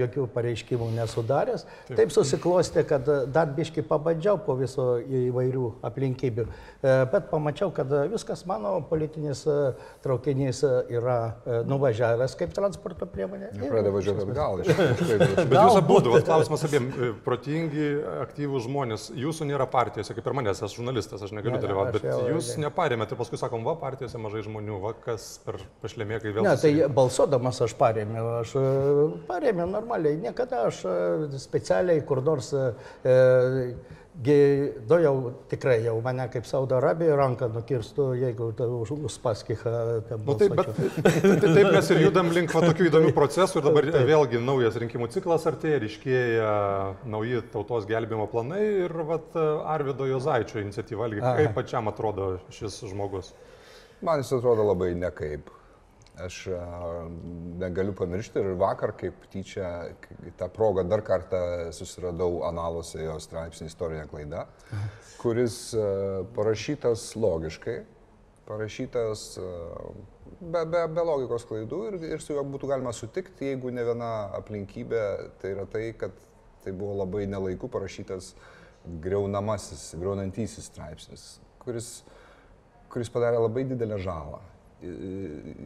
jokių 0.00 0.24
pareiškimų 0.34 0.88
nesudaręs. 0.96 1.62
Taip 1.92 2.10
susiklosti, 2.10 2.82
kad 2.90 3.06
dar 3.30 3.52
biški 3.54 3.84
pabandžiau 3.86 4.40
po 4.42 4.56
viso 4.58 4.96
įvairių 4.98 5.70
aplinkybių, 5.86 6.48
bet 6.82 7.30
pamačiau, 7.30 7.70
kad 7.76 7.94
viskas 8.10 8.42
mano 8.50 8.74
politinis 8.90 9.44
traukinys 10.02 10.64
yra 10.90 11.20
nuvažiavęs 11.70 12.34
kaip 12.42 12.58
transporto 12.58 13.06
priemonė. 13.14 13.52
Pradeda 13.62 13.94
važiuoti 13.94 14.26
atgal. 14.26 14.66
Bet 15.54 15.58
jūs 15.60 15.78
abu, 15.78 16.02
klausimas 16.24 16.66
abiem, 16.66 16.90
protingi, 17.22 17.88
aktyvūs 18.24 18.66
žmonės 18.66 19.03
nes 19.10 19.22
jūsų 19.24 19.48
nėra 19.48 19.66
partijose, 19.70 20.14
kaip 20.16 20.26
ir 20.28 20.36
manęs, 20.36 20.60
esu 20.62 20.80
žurnalistas, 20.80 21.22
aš 21.22 21.32
negaliu 21.34 21.56
ne, 21.56 21.62
dalyvauti, 21.62 21.98
bet 21.98 22.06
jau, 22.08 22.20
jūs 22.32 22.52
jau. 22.52 22.62
neparėmėte 22.64 23.18
paskui 23.18 23.38
sakom, 23.40 23.64
va, 23.66 23.76
partijose 23.80 24.20
mažai 24.20 24.44
žmonių, 24.46 24.78
va, 24.82 24.94
kas 25.04 25.26
per 25.44 25.60
pašlemėkai 25.82 26.34
vėl. 26.34 26.46
Ne, 26.46 26.54
tai 26.60 26.72
balsuodamas 26.94 27.60
aš 27.66 27.76
parėmiau, 27.80 28.30
aš 28.42 28.54
e, 28.60 28.64
parėmiau 29.28 29.68
normaliai, 29.70 30.18
niekada 30.22 30.66
aš 30.70 30.84
e, 30.88 30.96
specialiai 31.42 32.04
kur 32.06 32.22
nors 32.24 32.52
e, 32.56 32.66
Du 34.14 34.98
jau 35.02 35.14
tikrai 35.50 35.80
jau 35.82 35.96
mane 36.02 36.28
kaip 36.30 36.44
Saudo 36.46 36.76
Arabija 36.78 37.16
ranką 37.18 37.48
nukirstų, 37.50 38.04
jeigu 38.20 38.52
už 38.54 38.92
Uspaskichą. 39.08 39.72
Nu, 40.22 40.36
taip, 40.38 40.54
bet, 40.54 40.70
taip, 41.02 41.42
taip 41.42 41.70
mes 41.74 41.90
ir 41.90 42.02
judam 42.04 42.30
link 42.36 42.54
va, 42.54 42.62
tokių 42.62 42.86
įdomių 42.92 43.10
procesų 43.18 43.58
ir 43.58 43.66
dabar 43.66 43.88
taip. 43.88 44.06
vėlgi 44.12 44.42
naujas 44.44 44.78
rinkimų 44.78 45.10
ciklas 45.16 45.48
artėja, 45.50 45.80
ryškėja 45.82 46.52
nauji 47.10 47.42
tautos 47.50 47.90
gelbėjimo 47.90 48.28
planai 48.30 48.62
ir 48.84 48.94
vat, 49.10 49.34
Arvido 49.74 50.06
Jozaičio 50.06 50.62
iniciatyva, 50.62 51.10
kaip 51.24 51.58
pačiam 51.58 51.90
atrodo 51.90 52.36
šis 52.54 52.84
žmogus? 52.92 53.34
Man 54.04 54.22
jis 54.22 54.30
atrodo 54.38 54.70
labai 54.70 54.92
nekaip. 54.94 55.50
Aš 56.22 56.44
negaliu 57.58 57.94
pamiršti 57.98 58.38
ir 58.38 58.52
vakar, 58.58 58.92
kaip 58.94 59.24
tyčia, 59.32 59.70
tą 60.38 60.46
progą 60.54 60.84
dar 60.86 61.02
kartą 61.02 61.40
susiradau 61.74 62.44
analuose 62.46 63.02
jo 63.02 63.16
straipsnį 63.18 63.66
istorinė 63.66 64.04
klaida, 64.12 64.44
kuris 65.18 65.56
parašytas 66.36 67.08
logiškai, 67.18 67.80
parašytas 68.46 69.26
be, 70.38 70.62
be, 70.70 70.84
be 70.94 71.06
logikos 71.10 71.48
klaidų 71.50 71.82
ir, 71.90 71.98
ir 72.14 72.22
su 72.22 72.36
juo 72.36 72.46
būtų 72.46 72.70
galima 72.70 72.94
sutikti, 72.94 73.50
jeigu 73.50 73.74
ne 73.74 73.82
viena 73.90 74.14
aplinkybė, 74.38 75.04
tai 75.42 75.56
yra 75.56 75.66
tai, 75.66 75.88
kad 75.98 76.14
tai 76.62 76.78
buvo 76.78 76.94
labai 77.02 77.26
nelaiku 77.26 77.66
parašytas 77.68 78.36
greunamasis, 79.02 79.90
greunantysis 79.98 80.70
straipsnis, 80.70 81.28
kuris, 81.64 81.94
kuris 82.92 83.10
padarė 83.10 83.42
labai 83.42 83.66
didelę 83.66 83.98
žalą 83.98 84.44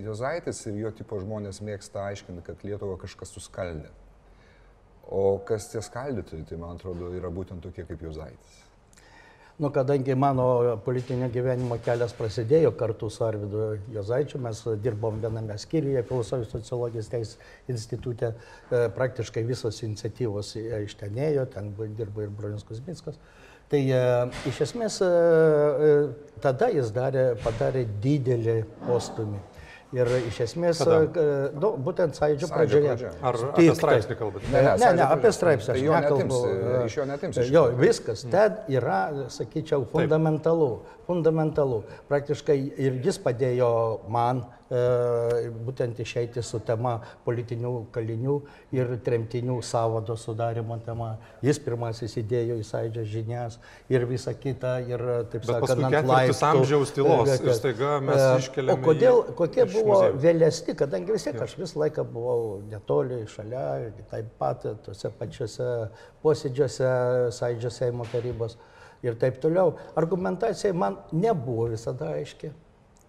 Jozaitis 0.05 0.61
ir 0.71 0.79
jo 0.83 0.93
tipo 1.01 1.19
žmonės 1.23 1.63
mėgsta 1.65 2.07
aiškinti, 2.11 2.45
kad 2.47 2.65
Lietuva 2.67 2.99
kažkas 3.01 3.35
suskaldė. 3.35 3.91
O 5.09 5.39
kas 5.49 5.71
tie 5.73 5.81
skaldytojai, 5.83 6.45
tai 6.49 6.59
man 6.61 6.77
atrodo, 6.77 7.13
yra 7.17 7.31
būtent 7.33 7.65
tokie 7.65 7.87
kaip 7.89 8.03
Jozaitis. 8.05 8.65
Nu, 9.59 9.71
kadangi 9.75 10.15
mano 10.15 10.77
politinio 10.85 11.27
gyvenimo 11.35 11.81
kelias 11.83 12.13
prasidėjo 12.15 12.71
kartu 12.79 13.09
su 13.11 13.25
Arvidu 13.27 13.65
Jozaičiu, 13.91 14.39
mes 14.45 14.61
dirbom 14.85 15.19
viename 15.19 15.57
skyriuje, 15.59 16.05
filosofijos 16.07 16.53
sociologijos 16.55 17.09
teisės 17.11 17.41
institutė, 17.75 18.31
e, 18.71 18.85
praktiškai 18.95 19.43
visos 19.49 19.83
iniciatyvos 19.83 20.53
iš 20.61 20.95
ten 21.01 21.19
ėjo, 21.25 21.49
ten 21.57 21.73
dirbo 21.99 22.23
ir 22.23 22.31
Bronius 22.39 22.63
Kuzminskas. 22.69 23.19
Tai 23.69 23.81
e, 23.93 24.03
iš 24.49 24.63
esmės 24.65 24.95
e, 25.05 25.09
e, 25.09 25.89
tada 26.41 26.71
jis 26.73 26.89
darė, 26.97 27.35
padarė 27.43 27.85
didelį 28.05 28.63
postumį. 28.87 29.41
Ir 29.97 30.09
iš 30.29 30.43
esmės, 30.45 30.83
nu, 30.85 31.71
būtent 31.81 32.19
sąjūdžio 32.19 32.49
pradžioje. 32.51 32.91
Pradžia. 32.91 33.13
Ar 33.25 33.39
Tik, 33.39 33.49
apie 33.55 33.77
straipsnį 33.79 34.17
kalbate? 34.19 34.51
Ne, 34.53 34.61
ne, 34.67 34.75
ne, 34.83 34.91
ne 34.99 35.07
apie 35.07 35.33
straipsnį. 35.33 35.71
Tai 35.71 35.85
jo 35.87 35.95
nekalbu. 35.95 36.41
Iš 36.83 36.99
jo 36.99 37.07
netimsi. 37.09 37.47
Jo, 37.55 37.65
viskas. 37.79 38.27
Ten 38.29 38.61
yra, 38.69 39.01
sakyčiau, 39.33 39.89
fundamentalu. 39.89 40.71
Fundamentalu. 41.09 41.81
Praktiškai 42.13 42.59
ir 42.77 43.01
jis 43.07 43.17
padėjo 43.25 43.73
man 44.13 44.45
E, 44.69 45.49
būtent 45.65 45.97
išeiti 46.05 46.43
su 46.45 46.59
tema 46.61 46.99
politinių 47.25 47.71
kalinių 47.93 48.35
ir 48.77 48.91
tremtinių 49.01 49.55
savado 49.65 50.13
sudarimo 50.21 50.77
tema. 50.85 51.15
Jis 51.41 51.57
pirmasis 51.65 52.19
įdėjo 52.21 52.59
į 52.61 52.67
sąidžio 52.69 53.05
žinias 53.09 53.57
ir 53.89 54.05
visą 54.11 54.35
kitą 54.37 54.75
ir, 54.85 55.05
taip 55.33 55.47
sakant, 55.49 55.87
ant 55.89 56.11
laiptų. 56.11 56.37
amžiaus 56.51 56.93
tylos 56.93 57.33
ir 57.39 57.55
staiga 57.57 57.95
mes 58.05 58.21
e, 58.21 58.35
iškeliame. 58.43 58.77
O 58.77 58.85
kodėl, 58.85 59.23
kokie 59.41 59.65
buvo 59.65 59.78
muziejų. 59.87 60.19
vėlesni, 60.23 60.75
kadangi 60.79 61.15
vis 61.15 61.27
tiek 61.27 61.39
aš 61.45 61.57
visą 61.59 61.83
laiką 61.85 62.05
buvau 62.09 62.61
netoli, 62.71 63.21
šalia, 63.31 63.93
taip 64.11 64.31
pat 64.41 64.67
tose 64.85 65.11
pačiose 65.19 65.69
posėdžiuose, 66.25 66.91
sąidžio 67.39 67.71
Seimo 67.75 68.07
tarybos 68.13 68.59
ir 69.03 69.19
taip 69.21 69.39
toliau. 69.43 69.77
Argumentacija 69.97 70.75
man 70.75 70.99
nebuvo 71.13 71.69
visada 71.73 72.13
aiški 72.17 72.53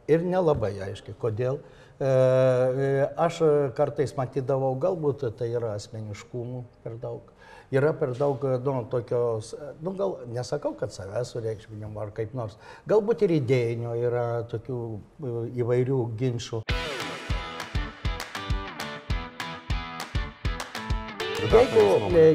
ir 0.10 0.26
nelabai 0.26 0.74
aiškiai, 0.90 1.18
kodėl. 1.22 1.60
E, 2.00 2.08
e, 2.08 3.08
aš 3.20 3.42
kartais 3.78 4.16
matydavau, 4.18 4.72
galbūt 4.80 5.28
tai 5.40 5.52
yra 5.54 5.76
asmeniškumų 5.78 6.64
per 6.84 6.98
daug. 7.02 7.34
Yra 7.70 7.92
per 7.94 8.16
daug, 8.18 8.42
nu, 8.66 8.88
tokios, 8.90 9.52
nu, 9.86 9.92
gal 9.94 10.16
nesakau, 10.34 10.72
kad 10.74 10.90
savęs 10.90 11.36
sureikšminimo 11.36 12.02
ar 12.02 12.10
kaip 12.18 12.32
nors. 12.34 12.56
Galbūt 12.90 13.28
ir 13.28 13.36
idėjinio 13.36 13.92
yra 14.08 14.24
tokių 14.50 14.78
e, 14.90 15.34
įvairių 15.62 15.98
ginčių. 16.18 16.64
Jeigu, 21.50 21.84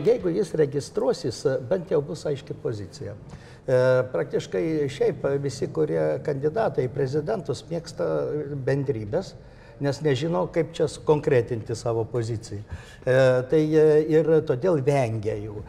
jeigu 0.06 0.30
jis 0.36 0.54
registruosis, 0.62 1.40
bent 1.66 1.90
jau 1.90 1.98
bus 2.06 2.22
aiški 2.30 2.54
pozicija. 2.62 3.16
E, 3.66 3.80
praktiškai 4.14 4.62
šiaip 4.86 5.26
visi, 5.42 5.66
kurie 5.74 6.20
kandidatai 6.22 6.86
į 6.86 6.94
prezidentus 6.94 7.66
mėgsta 7.72 8.06
bendrybės, 8.70 9.34
nes 9.82 10.00
nežino, 10.04 10.46
kaip 10.54 10.72
čia 10.76 10.88
konkretinti 11.06 11.74
savo 11.78 12.04
poziciją. 12.10 12.62
E, 12.62 13.14
tai 13.50 13.62
e, 13.66 13.86
ir 14.14 14.30
todėl 14.46 14.82
vengia 14.84 15.36
jų. 15.40 15.62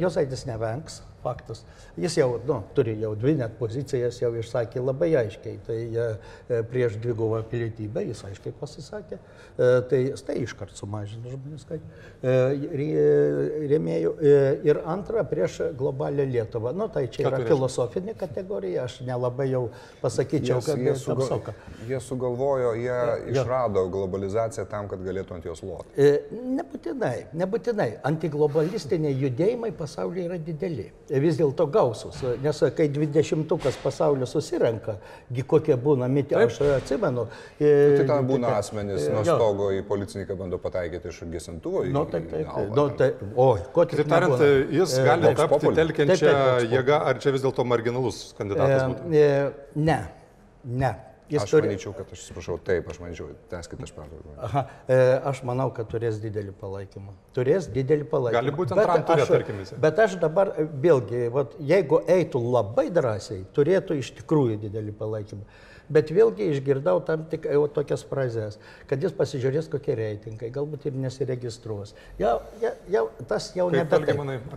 Josaitis 0.00 0.46
nevengs, 0.48 1.00
faktas. 1.24 1.64
Jis 2.00 2.18
jau 2.20 2.28
nu, 2.46 2.60
turi 2.76 2.96
jau 3.00 3.14
dvi 3.18 3.36
net 3.40 3.56
pozicijas, 3.58 4.20
jau 4.22 4.32
išsakė 4.38 4.82
labai 4.84 5.12
aiškiai. 5.24 5.58
Tai 5.66 5.78
e, 5.80 6.62
prieš 6.70 6.98
dvigubą 7.02 7.42
pilietybę 7.50 8.04
jis 8.10 8.24
aiškiai 8.28 8.54
pasisakė. 8.60 9.20
E, 9.54 9.72
tai 9.90 10.02
tai 10.26 10.40
iškart 10.42 10.74
sumažino 10.76 11.30
žmonės 11.32 11.64
skaičių 11.64 11.86
e, 12.24 13.68
rėmėjų. 13.70 14.12
E, 14.18 14.34
ir 14.68 14.80
antra, 14.90 15.24
prieš 15.28 15.60
globalią 15.78 16.26
Lietuvą. 16.30 16.72
Nu, 16.76 16.88
tai 16.92 17.06
čia 17.12 17.28
yra 17.28 17.40
filosofinė 17.46 18.16
kategorija, 18.18 18.86
aš 18.88 19.00
nelabai 19.06 19.48
jau 19.50 19.64
pasakyčiau, 20.02 20.60
jie, 20.60 20.66
kad 20.66 20.82
jie, 20.82 20.94
sugal, 21.00 21.52
jie 21.88 22.00
sugalvojo, 22.02 22.74
jie 22.80 22.90
ja. 22.90 23.16
išrado 23.34 23.86
globalizaciją 23.92 24.66
tam, 24.70 24.88
kad 24.90 25.02
galėtų 25.04 25.38
ant 25.38 25.48
jos 25.48 25.62
loti. 25.66 25.94
E, 25.96 26.40
nebūtinai, 26.58 27.14
nebūtinai. 27.36 27.90
Antiglobalistiniai 28.10 29.14
judėjimai 29.24 29.72
pasaulyje 29.76 30.28
yra 30.28 30.40
dideli 30.42 30.90
vis 31.22 31.38
dėlto 31.38 31.66
gausus. 31.70 32.20
Nes 32.42 32.62
kai 32.76 32.88
dvidešimtukas 32.92 33.78
pasaulio 33.82 34.26
susirenka, 34.28 34.96
kokie 35.48 35.76
būna 35.80 36.08
mitė, 36.10 36.38
aš 36.42 36.60
atsimenu. 36.78 37.26
E, 37.58 37.70
tai 38.00 38.06
ten 38.08 38.28
būna 38.28 38.56
asmenys 38.58 39.08
nuo 39.12 39.24
stogo 39.26 39.70
į 39.74 39.84
policininką 39.88 40.36
bando 40.38 40.60
pataikyti 40.62 41.12
iš 41.12 41.22
gesintuvo. 41.32 41.84
Nu, 41.86 42.04
taip, 42.10 42.28
taip. 42.32 42.50
taip. 42.50 42.74
Nu, 42.76 42.88
tai, 42.98 43.10
o, 43.36 43.48
ko 43.74 43.86
tik 43.90 44.04
tariant, 44.10 44.44
jis 44.74 44.98
e, 44.98 45.06
gali 45.08 45.34
tapti 45.38 45.74
telkiančią 45.80 46.36
jėgą, 46.72 47.00
ar 47.12 47.22
čia 47.22 47.34
vis 47.34 47.44
dėlto 47.44 47.66
marginalus 47.68 48.26
kandidatas? 48.38 48.86
Būtų? 48.92 49.10
E, 49.18 49.82
ne, 49.90 49.98
ne. 50.64 50.94
Jis 51.32 51.42
aš 51.42 51.52
turi... 51.54 51.68
manyčiau, 51.70 51.92
kad 51.96 52.10
aš 52.12 52.20
atsiprašau, 52.26 52.58
taip, 52.66 52.88
aš 52.92 52.98
manyčiau, 53.00 53.30
teskit 53.48 53.80
aš 53.86 53.92
pertraukiau. 53.96 54.34
Aha, 54.44 54.62
e, 54.84 54.98
aš 55.30 55.40
manau, 55.48 55.70
kad 55.76 55.88
turės 55.88 56.18
didelį 56.20 56.52
palaikymą. 56.60 57.14
Turės 57.36 57.68
didelį 57.72 58.08
palaikymą. 58.10 58.42
Gali 58.42 58.54
būti 58.58 58.76
antram 58.76 59.06
turė, 59.08 59.26
tarkim, 59.30 59.62
visi. 59.62 59.78
Bet 59.80 60.02
aš 60.04 60.18
dabar 60.20 60.52
e, 60.52 60.66
vėlgi, 60.84 61.22
vat, 61.32 61.56
jeigu 61.72 62.02
eitų 62.16 62.42
labai 62.44 62.90
drąsiai, 62.92 63.46
turėtų 63.56 63.96
iš 64.02 64.12
tikrųjų 64.20 64.60
didelį 64.66 64.94
palaikymą. 65.00 65.48
Bet 65.94 66.12
vėlgi 66.16 66.50
išgirdau 66.52 67.00
tam 67.08 67.24
tik 67.32 67.48
jau 67.48 67.64
tokias 67.72 68.04
frazes, 68.08 68.60
kad 68.88 69.02
jis 69.04 69.16
pasižiūrės, 69.16 69.68
kokie 69.72 69.96
reitingai, 69.96 70.52
galbūt 70.52 70.88
ir 70.88 70.96
nesiregistruos. 70.96 71.96
Jau, 72.20 72.38
jau, 72.60 72.76
jau, 72.92 73.08
tas 73.28 73.50
jau 73.56 73.68
nebe. 73.72 74.00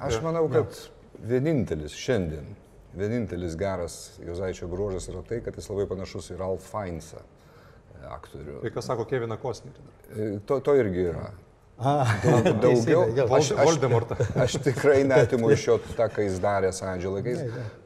Aš 0.04 0.22
manau, 0.24 0.48
kad 0.52 0.80
vienintelis 1.28 1.96
šiandien 1.96 2.56
vienintelis 2.98 3.58
geras 3.60 3.98
Jozaičio 4.26 4.68
bruožas 4.72 5.10
yra 5.12 5.24
tai, 5.28 5.42
kad 5.46 5.58
jis 5.58 5.70
labai 5.72 5.88
panašus 5.90 6.32
į 6.34 6.40
Ralph 6.42 6.66
Fiennesą 6.66 7.22
e, 7.22 8.06
aktorių. 8.12 8.62
Tai 8.64 8.72
kas 8.76 8.90
sako 8.90 9.06
Keviną 9.10 9.38
Kosnerį? 9.42 9.86
E, 10.08 10.30
to, 10.50 10.60
to 10.66 10.76
irgi 10.80 11.06
yra. 11.12 11.30
A, 11.78 12.06
Daugiau. 12.62 13.06
Aš, 13.36 13.52
aš, 13.52 13.78
aš 14.36 14.54
tikrai 14.66 15.04
netimu 15.06 15.52
iš 15.54 15.66
jo 15.68 15.76
tą, 15.86 16.08
ką 16.10 16.24
jis 16.26 16.40
darė 16.42 16.72
sąjūdžio 16.74 17.12
laikais. 17.14 17.44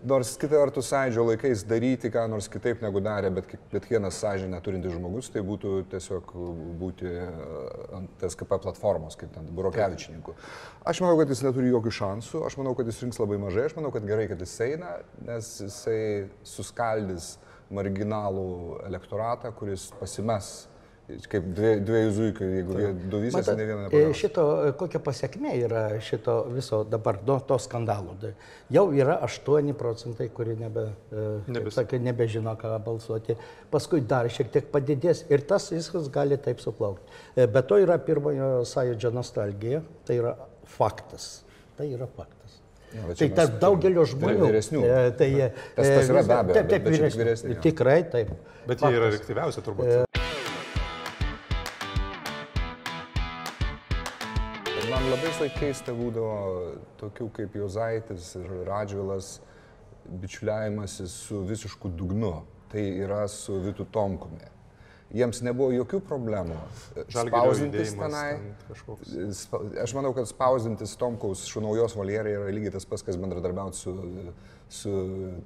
Nors 0.07 0.31
kita 0.39 0.61
vertus 0.61 0.87
sąjūdžio 0.93 1.25
laikais 1.27 1.65
daryti 1.67 2.11
ką 2.13 2.23
nors 2.31 2.47
kitaip 2.51 2.79
negu 2.85 3.01
darė, 3.03 3.33
bet, 3.35 3.51
bet 3.73 3.89
vienas 3.91 4.21
sąžinę 4.23 4.61
turintis 4.63 4.95
žmogus, 4.95 5.27
tai 5.33 5.43
būtų 5.43 5.73
tiesiog 5.91 6.31
būti 6.79 7.11
e, 7.11 7.27
ant 7.99 8.25
SKP 8.31 8.61
platformos, 8.63 9.19
kaip 9.19 9.35
ten 9.35 9.51
Burokevičininkų. 9.59 10.37
Aš 10.87 11.03
manau, 11.03 11.19
kad 11.19 11.35
jis 11.35 11.43
neturi 11.43 11.75
jokių 11.75 11.95
šansų, 11.99 12.45
aš 12.47 12.59
manau, 12.63 12.77
kad 12.79 12.87
jis 12.87 13.03
rinks 13.03 13.19
labai 13.19 13.43
mažai, 13.43 13.67
aš 13.67 13.75
manau, 13.75 13.91
kad 13.91 14.07
gerai, 14.07 14.29
kad 14.31 14.39
jis 14.39 14.55
eina, 14.69 15.01
nes 15.27 15.53
jisai 15.67 16.01
suskaldys 16.47 17.33
marginalų 17.71 18.83
elektoratą, 18.87 19.51
kuris 19.55 19.89
pasimes 19.99 20.61
kaip 21.31 21.43
dvie- 21.57 21.79
dviejų 21.85 22.11
zuikių, 22.17 22.47
jeigu 22.55 23.09
du 23.11 23.19
visas, 23.23 23.47
ne 23.57 23.65
vieną 23.65 23.89
e. 23.91 24.13
Šito, 24.13 24.45
e, 24.67 24.71
kokia 24.79 24.99
pasiekmė 24.99 25.53
yra 25.65 25.83
šito 25.99 26.35
viso 26.53 26.83
dabar, 26.83 27.19
nuo 27.27 27.39
to 27.39 27.57
skandalo. 27.59 28.15
Jau 28.69 28.85
yra 28.93 29.19
8 29.27 29.73
procentai, 29.73 30.29
kurie 30.29 30.55
nebe, 30.55 30.87
Nebes. 31.47 31.73
sakė, 31.75 31.99
nebežino, 31.99 32.55
ką 32.57 32.75
balsuoti. 32.83 33.35
Paskui 33.71 34.01
dar 34.07 34.25
šiek 34.29 34.51
tiek 34.51 34.71
padidės 34.71 35.23
ir 35.29 35.39
tas 35.41 35.69
viskas 35.71 36.09
gali 36.09 36.37
taip 36.37 36.59
suplaukti. 36.59 37.03
E, 37.35 37.47
Bet 37.47 37.67
to 37.67 37.75
yra 37.75 37.97
pirmojo 37.97 38.61
sąjūdžio 38.65 39.11
nostalgija, 39.13 39.81
tai 40.05 40.15
yra 40.21 40.35
faktas. 40.65 41.41
Tai 41.77 41.85
yra 41.87 42.07
faktas. 42.07 42.59
Na, 42.93 43.07
bet 43.07 43.17
Tai 43.17 43.27
tarp 43.29 43.59
daugelio 43.59 44.03
žmonių. 44.05 44.47
vyresnių. 44.49 44.81
e, 44.83 45.11
Tai, 45.17 45.27
e, 45.39 45.51
Tas- 45.75 45.87
tas 45.87 46.09
yra 46.09 46.23
be 46.27 46.33
abejo, 46.33 46.53
Taip, 46.53 46.67
taip, 46.69 46.83
vyresni. 46.83 47.55
Tikrai 47.61 48.03
taip. 48.11 48.29
Bet 48.67 48.79
jie 48.79 48.91
yra 48.97 49.07
aktyviausi 49.15 49.61
turbūt. 49.63 49.85
Man 49.87 50.20
visai 55.41 55.57
keista 55.57 55.93
būdavo 55.97 56.75
tokių 57.01 57.25
kaip 57.33 57.55
Jozaitis 57.57 58.35
ir 58.37 58.49
Radžvilas 58.67 59.39
bičiuliavimasis 60.21 61.13
su 61.27 61.41
visišku 61.49 61.89
dugnu. 61.97 62.43
Tai 62.71 62.81
yra 63.03 63.25
su 63.27 63.57
Vitu 63.59 63.83
Tomkumi. 63.91 64.47
Jiems 65.11 65.41
nebuvo 65.43 65.73
jokių 65.75 65.99
problemų 66.07 66.55
Žalgirio 67.11 67.41
spausdintis 67.41 67.95
tenai. 67.99 68.27
ten 68.37 68.53
kažkoks. 68.69 69.15
Spa- 69.35 69.59
Aš 69.83 69.93
manau, 69.97 70.13
kad 70.15 70.29
spausdintis 70.29 70.93
Tomkaus 70.95 71.41
šunaujos 71.51 71.97
voljerį 71.99 72.35
yra 72.37 72.53
lygiai 72.55 72.71
tas 72.77 72.85
pats, 72.87 73.03
kas 73.03 73.17
bendradarbiauti 73.19 73.75
su, 73.75 73.95
su 74.69 74.93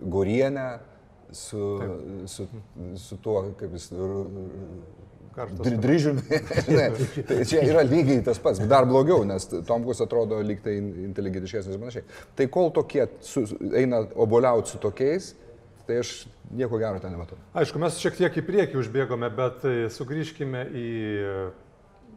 Gorienė, 0.05 0.67
su, 1.31 1.63
su, 2.29 2.45
su 3.07 3.17
tuo, 3.25 3.41
kaip 3.57 3.73
jis 3.73 3.89
Dryžiumi. 5.35 6.21
Tai 7.27 7.39
čia 7.47 7.63
yra 7.67 7.83
lygiai 7.85 8.21
tas 8.23 8.39
pats, 8.41 8.61
dar 8.71 8.87
blogiau, 8.87 9.25
nes 9.27 9.49
Tomkus 9.67 9.99
atrodo 10.03 10.39
lyg 10.45 10.61
tai 10.63 10.77
inteligentiškesnis 10.79 11.75
ir 11.75 11.81
panašiai. 11.81 12.07
Tai 12.39 12.47
kol 12.53 12.71
tokie 12.75 13.07
su, 13.25 13.43
eina 13.75 14.05
oboliauti 14.15 14.71
su 14.71 14.79
tokiais, 14.83 15.33
tai 15.85 15.99
aš 16.03 16.15
nieko 16.55 16.79
gero 16.79 17.01
ten 17.03 17.13
nematau. 17.13 17.37
Aišku, 17.57 17.81
mes 17.83 17.99
šiek 17.99 18.17
tiek 18.21 18.39
į 18.39 18.45
priekį 18.47 18.79
užbėgome, 18.79 19.29
bet 19.35 19.67
e, 19.67 19.75
sugrįžkime 19.93 20.65
į 20.71 20.89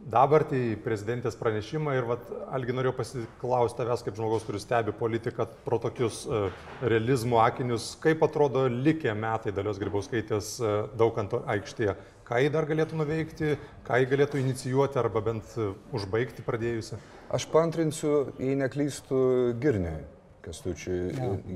dabartį, 0.09 0.59
į 0.73 0.77
prezidentės 0.83 1.37
pranešimą 1.39 1.95
ir 1.97 2.07
vat, 2.07 2.29
Algi 2.55 2.73
norėjau 2.75 2.95
pasiklausti 2.97 3.81
tavęs 3.81 4.03
kaip 4.05 4.17
žmogaus, 4.17 4.45
kuris 4.47 4.63
stebi 4.65 4.93
politiką 4.95 5.45
pro 5.65 5.79
tokius 5.81 6.21
uh, 6.27 6.47
realizmo 6.81 7.41
akinius, 7.43 7.91
kaip 8.01 8.23
atrodo 8.25 8.65
likę 8.71 9.13
metai 9.17 9.53
dalios 9.55 9.81
grybauskaitės 9.81 10.55
uh, 10.63 10.71
daukanto 10.99 11.43
aikštėje. 11.51 11.97
Ką 12.29 12.37
jį 12.43 12.51
dar 12.53 12.67
galėtų 12.69 12.97
nuveikti, 12.99 13.55
ką 13.87 13.97
jį 14.03 14.07
galėtų 14.11 14.37
inicijuoti 14.43 14.99
arba 15.01 15.21
bent 15.25 15.55
uh, 15.57 15.71
užbaigti 15.97 16.45
pradėjusi. 16.45 16.99
Aš 17.33 17.47
pantrinsiu, 17.49 18.35
jei 18.37 18.53
neklystu, 18.59 19.17
Girniui. 19.61 20.05
Kestučiui, 20.39 21.09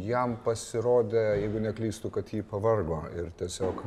jam 0.04 0.34
pasirodė, 0.44 1.22
jeigu 1.40 1.62
neklystu, 1.64 2.10
kad 2.14 2.28
jį 2.30 2.42
pavargo 2.50 2.98
ir 3.16 3.30
tiesiog, 3.40 3.80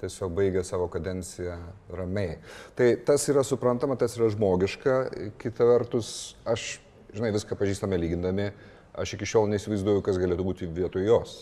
tiesiog 0.00 0.30
baigė 0.36 0.62
savo 0.64 0.86
kadenciją 0.92 1.56
ramiai. 1.90 2.36
Tai 2.78 2.86
tas 3.08 3.26
yra 3.32 3.42
suprantama, 3.44 3.98
tas 3.98 4.14
yra 4.16 4.30
žmogiška. 4.32 4.94
Kita 5.42 5.66
vertus, 5.66 6.36
aš, 6.46 6.76
žinai, 7.16 7.32
viską 7.34 7.58
pažįstame 7.58 7.98
lygindami, 7.98 8.52
aš 8.94 9.16
iki 9.18 9.28
šiol 9.28 9.50
neįsivaizduoju, 9.50 10.06
kas 10.06 10.22
galėtų 10.22 10.46
būti 10.46 10.70
vietoj 10.78 11.04
jos. 11.10 11.36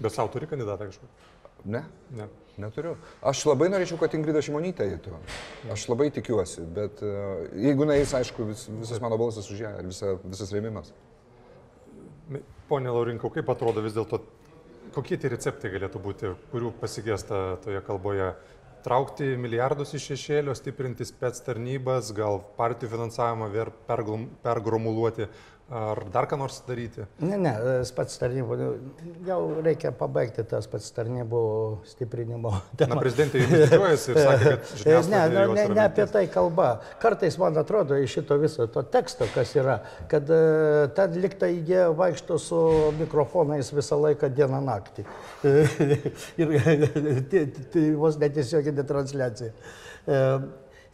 Bet 0.00 0.16
savo 0.16 0.32
turi 0.32 0.48
kandidatą 0.50 0.88
kažkokį? 0.88 1.33
Ne? 1.64 1.84
Ne. 2.14 2.28
Neturiu. 2.54 2.92
Aš 3.26 3.40
labai 3.48 3.66
norėčiau, 3.72 3.98
kad 3.98 4.12
Ingrida 4.14 4.38
Šimonytė 4.44 4.86
eitų. 4.92 5.16
Aš 5.74 5.88
labai 5.90 6.06
tikiuosi, 6.14 6.62
bet 6.76 7.02
uh, 7.02 7.48
jeigu 7.58 7.88
neįs, 7.88 8.12
aišku, 8.14 8.46
vis, 8.52 8.68
visas 8.78 9.02
mano 9.02 9.18
balsas 9.18 9.48
už 9.50 9.64
ją 9.64 9.72
ir 9.80 9.88
visa, 9.90 10.12
visas 10.22 10.52
rėmimas. 10.54 10.92
Pone 12.70 12.94
Laurinkau, 12.94 13.32
kaip 13.34 13.50
atrodo 13.50 13.82
vis 13.84 13.96
dėlto, 13.96 14.22
kokie 14.94 15.18
tie 15.18 15.32
receptai 15.32 15.72
galėtų 15.74 16.02
būti, 16.04 16.30
kurių 16.52 16.70
pasigėsta 16.78 17.42
toje 17.64 17.82
kalboje? 17.88 18.30
Traukti 18.84 19.32
milijardus 19.40 19.94
iš 19.96 20.10
šešėlio, 20.12 20.54
stiprinti 20.54 21.06
spets 21.08 21.42
tarnybas, 21.42 22.10
gal 22.14 22.42
partijų 22.58 22.92
finansavimą 22.92 23.48
vėl 23.50 23.72
pergromuluoti, 24.44 25.26
ar 25.72 26.02
dar 26.12 26.26
ką 26.28 26.36
nors 26.38 26.58
daryti? 26.68 27.06
Ne, 27.24 27.38
ne, 27.40 27.52
spets 27.88 28.18
tarnybų, 28.20 28.56
jau 29.26 29.38
reikia 29.64 29.90
pabaigti 29.96 30.44
tas 30.46 30.66
spets 30.68 30.90
tarnybų 30.94 31.40
stiprinimo 31.88 32.52
Na, 32.54 32.60
temą. 32.82 32.98
prezidentė 33.00 33.40
jau 33.40 33.48
didžiuojasi 33.54 34.10
ir 34.12 34.18
sakė, 34.20 34.52
kad 34.52 34.68
Ne, 34.74 34.82
žiniasklaida 34.82 35.32
ne, 35.32 35.46
jos 35.46 35.56
ne, 35.56 35.64
yra 35.64 35.74
ne 35.78 35.84
apie 35.86 36.06
tai 36.12 36.24
kalba. 36.34 36.68
Kartais 37.02 37.38
man 37.40 37.56
atrodo 37.62 37.96
iš 37.96 38.18
šito 38.18 38.36
viso 38.42 38.66
to 38.76 38.84
teksto, 38.92 39.26
kas 39.34 39.54
yra, 39.56 39.78
kad 40.12 40.28
e, 40.30 40.40
ten 40.98 41.16
liktai 41.24 41.52
jie 41.66 41.86
vaikšto 41.96 42.38
su 42.38 42.60
mikrofonais 43.00 43.72
visą 43.74 43.98
laiką 44.04 44.28
dieną 44.36 44.60
naktį. 44.68 45.06
ir 46.44 46.56
tai- 47.32 47.46
tai 47.72 47.86
vos 47.98 48.20
netiesioginė 48.20 48.84
transliacija. 48.88 49.52
E, 50.06 50.20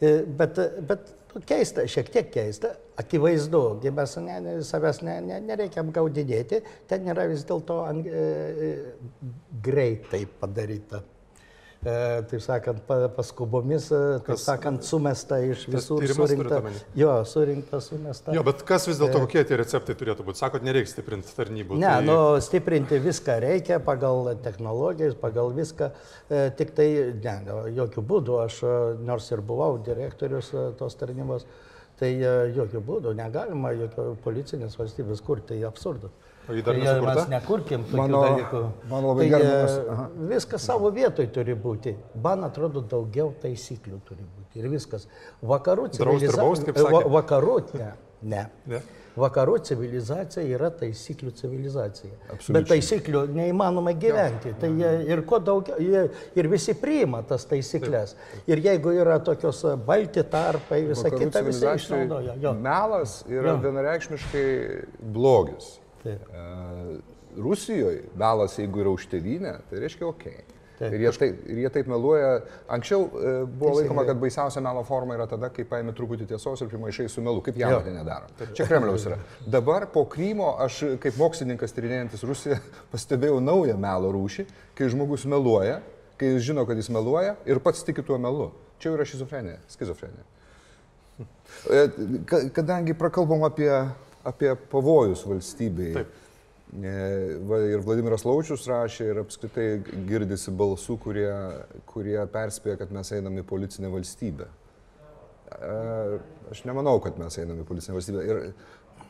e, 0.01 0.13
Bet, 0.41 0.57
bet 0.89 1.11
nu, 1.35 1.43
keista, 1.47 1.85
šiek 1.91 2.11
tiek 2.13 2.31
keista, 2.33 2.75
akivaizdu, 3.01 3.63
mes 3.97 4.17
ne, 4.25 4.57
savęs 4.67 5.03
ne, 5.07 5.17
ne, 5.29 5.39
nereikia 5.51 5.85
apgaudinėti, 5.85 6.61
ten 6.91 7.09
yra 7.11 7.27
vis 7.31 7.47
dėlto 7.49 7.81
e, 7.93 8.27
e, 8.69 8.75
greitai 9.65 10.25
padaryta. 10.41 11.03
E, 11.81 12.23
taip 12.29 12.43
sakant, 12.45 12.81
pa, 12.85 13.07
paskubomis, 13.17 13.87
e, 13.97 14.19
taip 14.27 14.37
sakant, 14.37 14.83
sumesta 14.85 15.39
iš 15.41 15.63
visų 15.73 15.97
surinkta. 16.13 16.59
Jo, 16.99 17.15
surinkta, 17.25 17.81
sumesta. 17.81 18.35
Jo, 18.37 18.43
bet 18.45 18.61
kas 18.69 18.85
vis 18.85 19.01
dėlto, 19.01 19.23
kokie 19.23 19.47
tie 19.49 19.57
receptai 19.57 19.97
turėtų 19.97 20.27
būti? 20.27 20.43
Sakot, 20.43 20.67
nereikia 20.67 20.93
stiprinti 20.93 21.33
tarnybų. 21.39 21.79
Ne, 21.81 21.89
tai... 21.89 22.05
nu, 22.05 22.19
stiprinti 22.45 23.01
viską 23.01 23.39
reikia 23.47 23.81
pagal 23.81 24.29
technologijas, 24.45 25.17
pagal 25.23 25.55
viską. 25.57 25.89
E, 26.29 26.43
tik 26.59 26.75
tai, 26.77 26.91
ne, 27.25 27.57
jokių 27.81 28.05
būdų, 28.13 28.37
aš 28.45 28.61
e, 28.61 28.77
nors 29.09 29.33
ir 29.33 29.41
buvau 29.41 29.79
direktorius 29.87 30.53
e, 30.53 30.67
tos 30.77 31.01
tarnybos, 31.01 31.49
tai 31.97 32.13
e, 32.19 32.35
jokių 32.61 32.85
būdų 32.93 33.17
negalima 33.17 33.73
jokio 33.73 34.11
policinės 34.21 34.77
valstybės 34.77 35.25
kurti, 35.25 35.55
tai 35.55 35.65
absurdas. 35.73 36.13
O 36.51 36.55
ji 36.55 36.63
dar 36.63 36.75
Tai, 36.75 36.83
nesukurta? 36.83 37.15
Mes 37.15 37.29
nekurkim 37.37 37.85
tokių 37.87 37.97
Mano- 37.97 38.23
dalykų. 38.27 38.63
man 38.91 39.05
labai 39.05 39.31
tai, 39.31 39.39
gerbiamas- 39.39 39.79
e. 39.79 40.29
Viskas 40.35 40.63
savo 40.63 40.91
vietoj 40.91 41.27
turi 41.33 41.55
būti. 41.55 41.95
Man 42.23 42.45
atrodo, 42.45 42.81
daugiau 42.83 43.33
taisyklių 43.43 44.01
turi 44.05 44.25
būti. 44.25 44.59
Ir 44.65 44.69
viskas. 44.69 45.07
Vakarų 45.43 45.91
Draust 45.97 46.01
ir 46.01 46.29
civiliza- 46.31 46.43
baust, 46.43 46.65
kaip 46.65 46.77
e? 46.77 47.05
Vakarų, 47.09 47.75
ne. 47.75 47.93
ne. 48.23 48.47
Ne? 48.67 48.83
Vakarų 49.17 49.59
civilizacija 49.65 50.45
yra 50.57 50.71
taisyklių 50.71 51.33
civilizacija. 51.35 52.13
Absoliučiai. 52.31 52.53
Bet 52.53 52.69
taisyklių 52.69 53.27
neįmanoma 53.35 53.93
gyventi. 53.99 54.55
Tai 54.59 54.69
jie, 54.71 55.07
ir 55.11 55.23
kuo 55.23 55.39
daugiau, 55.41 55.77
jie, 55.83 56.11
ir 56.37 56.49
visi 56.49 56.75
priima 56.75 57.23
tas 57.27 57.45
taisyklės. 57.45 58.15
Ir 58.47 58.59
jeigu 58.59 58.93
yra 58.95 59.19
tokios 59.19 59.65
e, 59.65 59.77
balti 59.77 60.23
tarpai, 60.23 60.87
visa 60.87 61.09
Vakarų 61.11 61.19
kita, 61.19 61.43
visi 61.45 61.67
išnaudoja. 61.67 62.55
Melas 62.55 63.25
yra 63.29 63.51
Jo. 63.51 63.57
vienareikšmiškai 63.59 64.87
blogis. 65.13 65.80
Taip. 66.05 66.31
E, 66.33 67.01
Rusijoje 67.41 68.03
melas, 68.19 68.57
jeigu 68.59 68.81
yra 68.83 68.91
už 68.97 69.05
tėvynę, 69.13 69.59
tai 69.71 69.83
reiškia 69.85 70.07
ok. 70.09 70.25
Taip. 70.81 70.95
Ir 70.97 71.03
jie, 71.05 71.11
taip, 71.13 71.41
ir 71.53 71.59
jie 71.61 71.71
taip 71.75 71.89
meluoja. 71.93 72.31
Anksčiau 72.73 73.03
e, 73.05 73.33
buvo 73.45 73.75
Teisingai. 73.75 73.83
laikoma, 73.85 74.05
kad 74.09 74.17
baisiausia 74.23 74.63
melo 74.65 74.81
forma 74.89 75.13
yra 75.19 75.27
tada, 75.29 75.51
kai 75.53 75.67
paėmė 75.69 75.93
truputį 75.99 76.25
tiesos 76.31 76.63
ir 76.65 76.71
primaišai 76.73 77.05
su 77.13 77.21
melu, 77.23 77.43
kaip 77.45 77.59
jam 77.61 77.75
tai 77.85 77.93
nedaro. 77.93 78.31
Čia 78.57 78.65
Kremliaus 78.71 79.05
yra. 79.11 79.19
Dabar 79.45 79.85
po 79.93 80.07
Krymo 80.09 80.55
aš 80.65 80.79
kaip 81.05 81.19
mokslininkas 81.21 81.77
tyrinėjantis 81.77 82.25
Rusiją 82.25 82.57
pastebėjau 82.95 83.43
naują 83.45 83.77
melo 83.77 84.09
rūšį, 84.17 84.47
kai 84.81 84.89
žmogus 84.89 85.29
meluoja, 85.29 85.83
kai 86.17 86.33
jis 86.33 86.49
žino, 86.49 86.65
kad 86.69 86.81
jis 86.81 86.89
meluoja 86.97 87.37
ir 87.45 87.61
pats 87.61 87.85
tiki 87.85 88.01
tuo 88.03 88.17
melu. 88.19 88.49
Čia 88.81 88.95
yra 88.97 89.05
šizofrenija, 89.05 89.61
skizofrenija. 89.69 90.25
E, 91.69 91.85
ka- 92.25 92.47
Kadangi 92.57 92.95
prakalbom 92.97 93.45
apie, 93.45 93.69
apie 94.27 94.55
pavojus 94.73 95.25
valstybei. 95.29 95.93
Taip. 95.99 96.19
Ir 96.71 97.81
Vladimiras 97.83 98.23
Laučius 98.23 98.69
rašė 98.71 99.09
ir 99.11 99.19
apskritai 99.25 99.65
girdisi 100.07 100.53
balsų, 100.55 101.01
kurie, 101.03 101.31
kurie 101.91 102.21
perspėja, 102.31 102.77
kad 102.85 102.93
mes 102.95 103.11
einame 103.17 103.43
į 103.43 103.49
policinę 103.49 103.91
valstybę. 103.91 104.47
Aš 106.51 106.63
nemanau, 106.69 107.01
kad 107.03 107.19
mes 107.19 107.41
einame 107.43 107.65
į 107.65 107.67
policinę 107.67 107.97
valstybę. 107.97 108.23
Ir, 108.23 108.43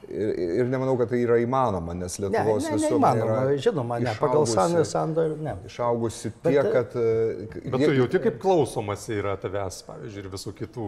ir, 0.08 0.30
ir 0.62 0.70
nemanau, 0.72 0.96
kad 1.00 1.10
tai 1.12 1.20
yra 1.24 1.36
įmanoma, 1.42 1.94
nes 1.98 2.16
Ne, 2.20 2.28
Lietuvos 2.28 2.64
ne, 2.68 2.74
visuomenė 2.76 2.90
neįmanoma, 2.94 3.38
yra 3.50 3.60
žinoma, 3.66 3.98
ne, 4.04 4.14
pagal 4.20 4.46
sandą 4.50 4.84
sandorį, 4.88 5.36
ne. 5.44 5.54
Išaugusi 5.68 6.32
Bet, 6.42 6.52
tiek, 6.52 6.64
e, 6.64 6.72
kad... 6.74 6.96
e, 6.96 7.70
Bet 7.70 7.80
jie- 7.80 7.86
tu 7.90 7.96
jauti, 7.98 8.20
kaip 8.26 8.38
klausomas 8.42 9.04
yra 9.12 9.36
tavęs, 9.40 9.82
pavyzdžiui, 9.88 10.24
ir 10.24 10.30
visų 10.34 10.52
kitų 10.60 10.86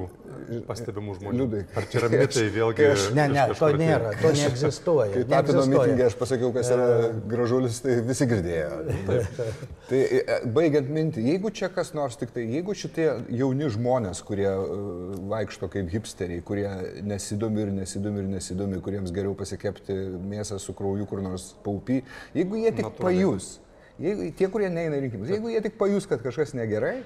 pastebimų 0.69 1.17
žmonių. 1.21 1.39
Liudai, 1.43 1.63
Ar 1.77 1.87
čia 1.91 2.01
yra 2.03 2.11
mitai 2.13 2.47
vėlgi? 2.55 2.77
kai 2.81 2.89
aš- 2.95 3.09
Ne, 3.17 3.27
ne, 3.33 3.47
to 3.59 3.69
nėra, 3.81 4.13
to 4.23 4.33
neegzistuoja. 4.37 5.13
Kai 5.15 5.25
tapino 5.33 5.65
mitingė, 5.71 6.07
aš 6.11 6.17
pasakiau, 6.21 6.53
kas 6.55 6.71
yra 6.75 6.89
gražulis, 7.33 7.81
tai 7.85 7.99
visi 8.07 8.27
girdėjo. 8.31 8.71
Taip. 9.07 9.43
Tai 9.89 10.01
e, 10.03 10.39
baigiant 10.55 10.89
mintį, 10.93 11.25
jeigu 11.33 11.51
čia 11.55 11.69
kas 11.73 11.93
nors 11.97 12.17
tik 12.21 12.31
tai, 12.35 12.45
jeigu 12.49 12.75
šitie 12.77 13.09
jauni 13.35 13.69
žmonės, 13.73 14.23
kurie 14.27 14.49
e, 14.49 15.19
vaikšto 15.33 15.69
kaip 15.73 15.91
hipsteriai, 15.93 16.43
kurie 16.47 16.69
nesidomi 17.07 17.67
ir 17.67 17.73
nesidomi 17.77 18.23
ir 18.25 18.31
nesidomi, 18.37 18.81
kuriems 19.03 19.15
geriau 19.15 19.35
pasikepti 19.35 19.97
mėsą 20.23 20.59
su 20.61 20.75
krauju 20.75 21.07
kur 21.09 21.23
nors 21.23 21.55
paupy, 21.65 22.03
jeigu 22.35 22.61
jie 22.61 22.73
tik 22.73 22.87
Natūraliai. 22.87 23.03
pajus, 23.03 23.61
jeigu, 23.99 24.31
tie, 24.37 24.49
kurie 24.49 24.71
neina 24.71 24.97
į 24.97 25.09
rinkimus, 25.09 25.33
jeigu 25.33 25.51
jie 25.51 25.63
tik 25.63 25.79
pajus, 25.79 26.07
kad 26.07 26.23
kažkas 26.23 26.55
negerai, 26.55 27.03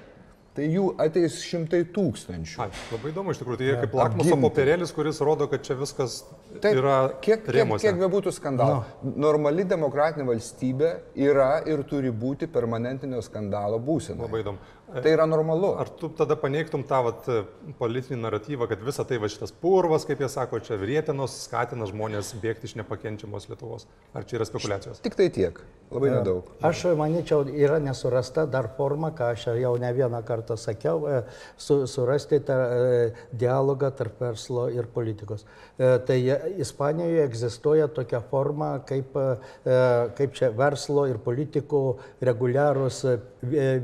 tai 0.57 0.65
jų 0.73 0.95
ateis 0.97 1.37
šimtai 1.45 1.83
tūkstančių. 1.93 2.61
Ai, 2.63 2.71
labai 2.89 3.11
įdomu, 3.11 3.33
iš 3.33 3.41
tikrųjų, 3.41 3.57
tai 3.59 3.67
jie 3.67 3.75
kaip 3.83 3.93
lakmuso 3.93 4.37
popierėlis, 4.41 4.93
kuris 4.95 5.19
rodo, 5.21 5.45
kad 5.51 5.61
čia 5.61 5.77
viskas 5.77 6.23
Taip, 6.57 6.71
yra 6.71 6.95
kiek, 7.21 7.43
kiek, 7.43 7.51
rėmuose. 7.59 7.85
kiek 7.85 7.99
bebūtų 8.01 8.33
skandalų. 8.33 8.79
No. 9.03 9.13
Normali 9.27 9.67
demokratinė 9.69 10.25
valstybė 10.31 10.89
yra 11.27 11.59
ir 11.69 11.85
turi 11.85 12.09
būti 12.09 12.49
permanentinio 12.49 13.21
skandalo 13.21 13.77
būsena. 13.77 14.25
Labai 14.25 14.41
įdomu. 14.41 14.73
Tai 14.87 15.11
yra 15.11 15.25
normalu. 15.27 15.73
Ar 15.81 15.89
tu 15.99 16.07
tada 16.15 16.37
paneigtum 16.39 16.83
tą 16.87 17.01
vat, 17.03 17.25
politinį 17.79 18.21
naratyvą, 18.23 18.69
kad 18.71 18.83
visa 18.87 19.03
tai 19.07 19.17
va 19.19 19.27
šitas 19.27 19.51
purvas, 19.51 20.05
kaip 20.07 20.21
jie 20.23 20.29
sako, 20.31 20.61
čia 20.63 20.77
vrietenos 20.79 21.33
skatina 21.43 21.83
žmonės 21.89 22.29
bėgti 22.39 22.69
iš 22.69 22.77
nepakenčiamos 22.79 23.49
Lietuvos? 23.51 23.83
Ar 24.15 24.23
čia 24.23 24.39
yra 24.39 24.47
spekulacijos? 24.47 25.01
Tik 25.03 25.17
tai 25.19 25.27
tiek. 25.35 25.59
Labai 25.91 26.09
nedaug. 26.11 26.47
Aš 26.67 26.81
manyčiau, 26.99 27.45
yra 27.47 27.77
nesurasta 27.79 28.43
dar 28.51 28.69
forma, 28.75 29.11
ką 29.15 29.29
aš 29.35 29.45
jau 29.59 29.73
ne 29.79 29.91
vieną 29.95 30.19
kartą 30.27 30.57
sakiau, 30.59 31.03
e, 31.07 31.21
su, 31.55 31.81
surasti 31.87 32.41
tą 32.43 32.57
e, 32.59 32.97
dialogą 33.31 33.91
tarp 33.95 34.19
verslo 34.23 34.65
ir 34.71 34.87
politikos. 34.91 35.45
E, 35.77 35.93
Tai 36.07 36.17
e, 36.19 36.39
Ispanijoje 36.63 37.23
egzistuoja 37.27 37.87
tokia 37.87 38.19
forma, 38.31 38.73
kaip, 38.87 39.15
e, 39.15 39.77
kaip 40.19 40.35
čia 40.35 40.49
verslo 40.55 41.05
ir 41.07 41.19
politikų 41.23 41.81
reguliarūs 42.31 42.99
e, 43.07 43.15
vi- 43.47 43.79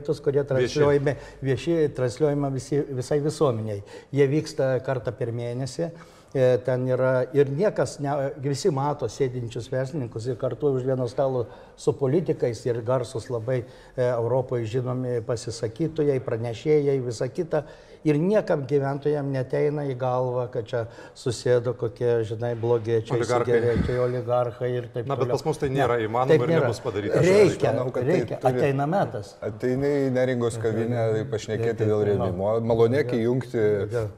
pietus, 0.00 0.20
kurie 0.24 0.44
transliuojami, 0.48 1.16
vieši, 1.44 1.76
transliuojami 1.96 2.50
visi, 2.56 2.80
visai 2.96 3.20
visuomeniai. 3.20 3.82
Jie 4.12 4.26
vyksta 4.30 4.78
kartą 4.86 5.12
per 5.12 5.32
mėnesį. 5.36 5.90
E, 6.30 6.58
Ten 6.64 6.86
yra 6.86 7.24
ir 7.34 7.50
niekas, 7.50 7.98
ne, 8.00 8.30
visi 8.42 8.70
mato 8.70 9.08
sėdinčius 9.10 9.66
verslininkus 9.72 10.28
ir 10.30 10.38
kartu 10.38 10.70
už 10.76 10.86
vieno 10.86 11.08
stalo 11.10 11.46
su 11.80 11.94
politikais 11.96 12.60
ir 12.68 12.82
garsus 12.84 13.30
labai 13.32 13.62
e, 13.62 14.02
Europoje 14.10 14.66
žinomi 14.68 15.20
pasisakytojai, 15.26 16.20
pranešėjai, 16.26 16.98
visa 17.06 17.28
kita. 17.32 17.64
Ir 18.08 18.16
niekam 18.16 18.62
gyventojam 18.64 19.26
neteina 19.28 19.82
į 19.84 19.92
galvą, 20.00 20.46
kad 20.48 20.64
čia 20.64 20.78
susėdo 21.20 21.74
kokie, 21.76 22.22
žinai, 22.24 22.54
blogiečiai, 22.56 23.12
Oligarchai. 23.18 23.50
geriečiai, 23.58 23.98
oligarchai 24.00 24.70
ir 24.72 24.86
taip 24.94 25.04
Na, 25.10 25.18
bet 25.20 25.26
toliau. 25.26 25.34
pas 25.36 25.44
mus 25.44 25.58
tai 25.60 25.68
nėra 25.68 25.98
Ne, 26.00 26.06
įmanoma 26.08 26.30
taip 26.32 26.44
ir 26.46 26.48
nėra. 26.48 26.62
nebus 26.64 26.80
padaryta. 26.80 27.20
Reikia, 27.20 27.68
Aš 27.68 27.76
manau, 27.76 27.92
kad 27.92 28.06
tai 28.08 28.14
reikia, 28.14 28.38
turi- 28.40 28.56
ateina 28.62 28.86
metas. 28.88 29.34
Ateini 29.44 29.90
į 30.06 30.06
neringos 30.16 30.56
kavinę 30.62 31.02
pašnekėti 31.34 31.88
dėl 31.90 32.00
rėmimo. 32.08 32.54
Malonėk 32.70 33.12
įjungti 33.18 33.66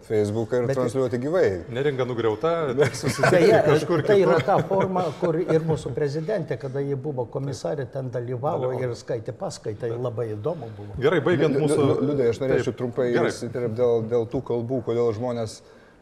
Facebooką 0.07 0.63
ir 0.63 0.71
Bet- 0.71 0.79
transliuoti 0.79 1.19
gyvai. 1.27 1.51
Neringa 1.75 2.07
nugriauta, 2.07 2.55
susitikti 3.03 3.35
Beje, 3.35 3.59
kažkur 3.67 4.07
tai 4.07 4.21
yra 4.23 4.39
ta 4.47 4.61
forma, 4.63 5.09
kur 5.19 5.41
ir 5.43 5.59
mūsų 5.67 5.91
prezidentė, 5.99 6.55
kada 6.69 6.79
ji 6.87 6.95
buvo 6.95 7.27
komisarė, 7.53 7.87
ten 7.93 8.11
dalyvavo 8.13 8.73
ir 8.81 8.95
skaitė 8.97 9.35
paskaitai, 9.37 9.93
labai 9.93 10.33
įdomu 10.37 10.71
buvo. 10.77 10.97
Gerai, 11.03 11.21
baigiant 11.25 11.59
mūsų... 11.61 11.93
Liudai, 12.03 12.31
aš 12.33 12.41
norėčiau 12.43 12.73
Taip, 12.73 12.81
trumpai 12.81 13.13
įsiterpti 13.13 13.79
dėl, 13.79 14.03
dėl 14.11 14.27
tų 14.33 14.41
kalbų, 14.49 14.83
kodėl 14.89 15.13
žmonės, 15.17 15.61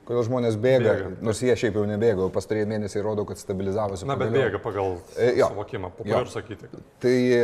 kodėl 0.08 0.24
žmonės 0.26 0.56
bėga, 0.60 0.94
Bėga, 0.94 1.10
nors 1.26 1.40
jie 1.44 1.54
šiaip 1.58 1.76
jau 1.78 1.84
nebėga, 1.86 2.26
o 2.26 2.32
pastarėjai 2.34 2.68
mėnesiai 2.70 3.02
rodo, 3.04 3.24
kad 3.28 3.38
stabilizavosi. 3.38 4.06
Na, 4.08 4.16
bet 4.18 4.30
pagaliau. 4.30 4.48
bėga 4.48 4.60
pagal 4.64 4.94
E, 5.16 5.30
jo. 5.38 5.50
suvokimą, 5.52 5.90
Jo. 5.90 5.96
populiaru 5.98 6.32
sakyti. 6.32 6.70
Tai 7.02 7.14
e, 7.36 7.40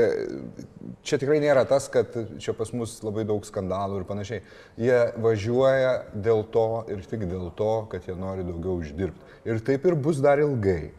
čia 1.07 1.21
tikrai 1.23 1.39
nėra 1.45 1.67
tas, 1.69 1.89
kad 1.93 2.15
čia 2.43 2.55
pas 2.59 2.73
mus 2.75 2.99
labai 3.07 3.27
daug 3.29 3.47
skandalų 3.47 4.03
ir 4.03 4.09
panašiai. 4.09 4.45
Jie 4.83 5.01
važiuoja 5.23 5.97
dėl 6.15 6.47
to 6.55 6.69
ir 6.95 7.03
tik 7.07 7.27
dėl 7.31 7.51
to, 7.59 7.73
kad 7.93 8.07
jie 8.09 8.19
nori 8.19 8.47
daugiau 8.47 8.79
uždirbti. 8.83 9.35
Ir 9.47 9.63
taip 9.67 9.87
ir 9.87 9.99
bus 9.99 10.23
dar 10.25 10.43
ilgai. 10.43 10.91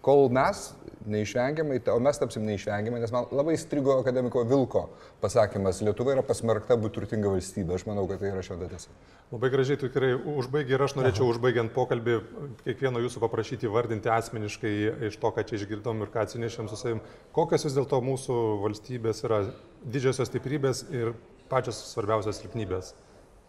Kol 0.00 0.30
mes 0.32 0.70
neišvengiamai, 1.10 1.80
o 1.92 1.98
mes 2.02 2.18
tapsim 2.20 2.44
neišvengiamai, 2.44 3.00
nes 3.02 3.12
man 3.12 3.26
labai 3.32 3.56
strigo 3.60 3.96
akademiko 4.00 4.42
Vilko 4.48 4.86
pasakymas, 5.22 5.80
Lietuva 5.84 6.14
yra 6.14 6.24
pasmerkta 6.26 6.76
būti 6.80 6.98
turtinga 6.98 7.32
valstybė. 7.32 7.76
Aš 7.76 7.86
manau, 7.88 8.06
kad 8.08 8.20
tai 8.20 8.30
yra 8.32 8.44
šventa 8.44 8.68
tiesa. 8.70 8.92
Labai 9.32 9.50
gražiai 9.52 9.80
tu 9.80 9.88
tikrai 9.88 10.12
užbaigi 10.16 10.76
ir 10.76 10.84
aš 10.84 10.96
norėčiau 10.98 11.28
užbaigiant 11.32 11.72
pokalbį 11.74 12.16
kiekvieno 12.64 13.02
jūsų 13.04 13.22
paprašyti 13.24 13.70
vardinti 13.72 14.12
asmeniškai 14.12 14.72
iš 15.10 15.20
to, 15.22 15.32
ką 15.36 15.44
čia 15.48 15.60
išgirdom 15.60 16.04
ir 16.04 16.12
ką 16.14 16.24
atsinešėm 16.26 16.70
su 16.70 16.80
savim, 16.80 17.04
kokios 17.36 17.68
vis 17.68 17.76
dėlto 17.76 18.00
mūsų 18.04 18.40
valstybės 18.64 19.24
yra 19.28 19.44
didžiosios 19.84 20.32
stiprybės 20.32 20.84
ir 20.92 21.14
pačios 21.52 21.78
svarbiausios 21.92 22.42
silpnybės, 22.42 22.92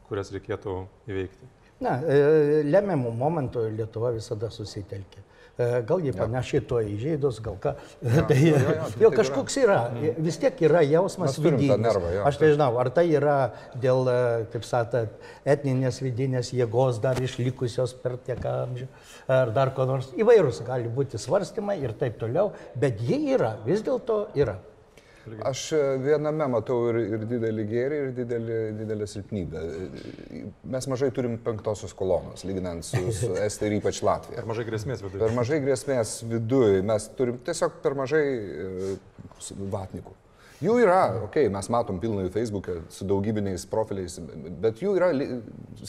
kurias 0.07 0.31
reikėtų 0.35 0.77
įveikti. 1.11 1.51
Na, 1.81 1.97
e, 2.05 2.61
lemiamų 2.67 3.11
momentų 3.17 3.65
Lietuva 3.73 4.11
visada 4.13 4.51
susitelkė. 4.53 5.23
E, 5.59 5.81
Gal 5.87 5.99
jie 6.05 6.13
panašiai 6.15 6.63
to 6.67 6.79
į 6.79 6.95
žydus, 7.01 7.41
gal 7.43 7.57
ką. 7.61 7.73
Tai 8.29 8.37
jo, 8.39 8.55
jo, 8.55 8.75
tai 8.87 9.01
jau 9.03 9.11
kažkoks 9.13 9.57
yra. 9.61 9.79
Vis 10.23 10.39
tiek 10.41 10.63
yra 10.63 10.81
jausmas 10.87 11.35
vidinis. 11.41 11.75
nervą, 11.81 12.13
jo, 12.15 12.23
Aš 12.29 12.39
nežinau, 12.41 12.71
ar 12.81 12.91
tai 12.95 13.05
yra 13.11 13.37
dėl, 13.83 14.07
e, 14.07 14.47
kaip 14.53 14.65
sakant, 14.67 15.13
etninės 15.43 16.01
vidinės 16.03 16.53
jėgos 16.55 17.01
dar 17.03 17.19
išlikusios 17.21 17.93
per 18.01 18.17
tiek 18.25 18.41
amžių, 18.47 18.87
ar 19.27 19.53
dar 19.55 19.73
ko 19.75 19.85
nors. 19.89 20.09
Įvairūs 20.17 20.63
gali 20.67 20.91
būti 20.91 21.19
svarstymai 21.21 21.81
ir 21.83 21.95
taip 21.99 22.19
toliau, 22.21 22.53
bet 22.79 23.03
jie 23.03 23.19
yra, 23.35 23.57
vis 23.67 23.83
dėlto 23.85 24.23
yra. 24.39 24.57
Aš 25.45 25.63
e, 25.75 25.79
viename 26.01 26.47
matau 26.49 26.87
ir, 26.89 26.97
ir 27.15 27.25
didelį 27.29 27.65
gėrį, 27.69 27.99
ir 28.05 28.13
didelį, 28.17 28.57
didelę 28.79 29.07
silpnybę. 29.09 29.61
Mes 30.73 30.87
mažai 30.89 31.11
turim 31.13 31.37
penktosios 31.45 31.93
kolonos, 31.97 32.45
lyginant 32.47 32.85
su, 32.87 33.01
su 33.15 33.35
Estija 33.45 33.69
ir 33.69 33.77
ypač 33.77 34.01
Latvija. 34.05 34.41
Per 34.41 34.49
mažai 34.49 34.65
grėsmės 34.69 35.03
viduje. 35.05 35.21
Per 35.21 35.37
mažai 35.37 35.61
grėsmės 35.61 36.15
viduje, 36.31 36.81
mes 36.89 37.07
turim 37.19 37.37
tiesiog 37.45 37.77
per 37.85 37.97
mažai 38.01 38.25
e, 38.25 38.95
vatnikų. 39.75 40.17
Jų 40.61 40.75
yra, 40.83 40.99
okei, 41.25 41.47
okay, 41.47 41.49
mes 41.49 41.67
matom 41.73 41.97
pilnai 41.97 42.27
Facebook'e 42.29 42.83
su 42.93 43.05
daugybiniais 43.09 43.63
profiliais, 43.69 44.19
bet 44.61 44.77
jų 44.83 44.91
yra 44.99 45.07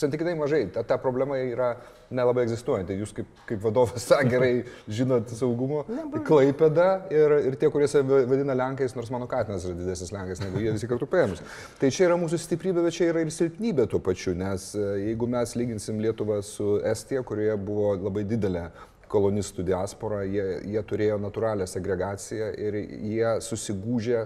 santykinai 0.01 0.33
mažai. 0.39 0.63
Ta, 0.73 0.81
ta 0.89 0.97
problema 1.01 1.37
yra 1.37 1.75
nelabai 2.09 2.47
egzistuojanti. 2.47 2.97
Jūs 3.03 3.13
kaip, 3.19 3.35
kaip 3.51 3.61
vadovas 3.61 4.07
tą 4.09 4.23
gerai 4.25 4.63
žinot 4.89 5.29
saugumo. 5.37 5.83
Tai 6.15 6.23
Klaipėda 6.25 6.87
ir, 7.13 7.35
ir 7.51 7.59
tie, 7.61 7.69
kurie 7.75 7.89
save 7.91 8.23
vadina 8.31 8.57
Lenkais, 8.57 8.95
nors 8.97 9.11
mano 9.13 9.29
katinas 9.29 9.67
yra 9.69 9.77
didesnis 9.77 10.15
Lenkas 10.15 10.41
negu 10.41 10.63
jie 10.65 10.73
visi 10.73 10.89
kartu 10.89 11.09
paėmus. 11.11 11.45
Tai 11.81 11.91
čia 11.93 12.07
yra 12.09 12.17
mūsų 12.23 12.41
stiprybė, 12.41 12.87
bet 12.87 12.97
čia 12.97 13.11
yra 13.11 13.27
ir 13.27 13.33
silpnybė 13.35 13.87
tuo 13.93 14.01
pačiu, 14.05 14.33
nes 14.39 14.71
e, 14.73 14.87
jeigu 15.11 15.29
mes 15.35 15.53
lyginsim 15.59 16.01
Lietuvą 16.01 16.41
su 16.49 16.79
Estija, 16.89 17.21
kurioje 17.29 17.59
buvo 17.61 17.93
labai 17.99 18.25
didelė 18.29 18.71
kolonistų 19.13 19.67
diaspora, 19.69 20.23
jie, 20.25 20.47
jie 20.73 20.81
turėjo 20.89 21.21
natūralią 21.21 21.69
segregaciją 21.69 22.49
ir 22.57 22.81
jie 22.81 23.37
susigūžę 23.45 24.25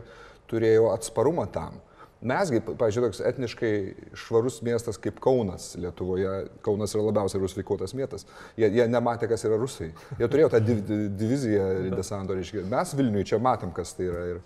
turėjo 0.51 0.91
atsparumą 0.95 1.47
tam. 1.53 1.81
Mesgi, 2.27 2.63
pažiūrėjau, 2.65 3.13
toks 3.13 3.21
etniškai 3.29 3.73
švarus 4.17 4.63
miestas 4.65 4.97
kaip 4.99 5.19
Kaunas 5.23 5.75
Lietuvoje, 5.77 6.31
Kaunas 6.65 6.95
yra 6.97 7.05
labiausiai 7.11 7.43
rusifikuotas 7.43 7.93
miestas, 7.95 8.25
jie, 8.57 8.71
jie 8.73 8.87
nematė, 8.89 9.29
kas 9.31 9.45
yra 9.45 9.59
rusai. 9.61 9.91
Jie 10.17 10.29
turėjo 10.33 10.49
tą 10.55 10.63
div, 10.65 10.81
diviziją 11.21 11.67
desanto, 11.93 12.35
reiškia. 12.39 12.65
Mes 12.73 12.97
Vilniuje 12.97 13.29
čia 13.33 13.43
matom, 13.43 13.75
kas 13.77 13.93
tai 13.99 14.09
yra. 14.09 14.25
Ir, 14.33 14.41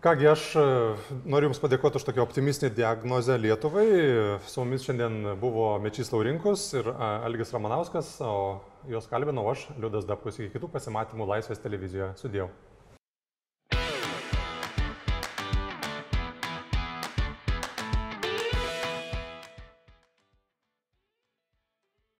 Kągi, 0.00 0.24
aš 0.30 0.46
e, 0.56 0.62
noriu 1.28 1.50
Jums 1.50 1.60
padėkoti 1.60 2.00
už 2.00 2.06
tokią 2.08 2.24
optimistinę 2.24 2.72
diagnozę 2.72 3.36
Lietuvai. 3.36 3.84
Su 4.48 4.64
mumis 4.64 4.88
šiandien 4.88 5.34
buvo 5.42 5.74
Mečys 5.84 6.08
Laurinkus 6.14 6.70
ir 6.80 6.88
a, 6.94 7.18
Algis 7.28 7.52
Ramanauskas, 7.52 8.14
o 8.24 8.62
juos 8.88 9.12
kalbinau 9.12 9.44
aš, 9.52 9.68
Liudas 9.76 10.08
Dapkus, 10.08 10.40
iki 10.40 10.54
kitų 10.56 10.72
pasimatymų 10.72 11.28
Laisvės 11.34 11.60
televizijoje. 11.60 12.14
Sudėjau. 12.24 12.48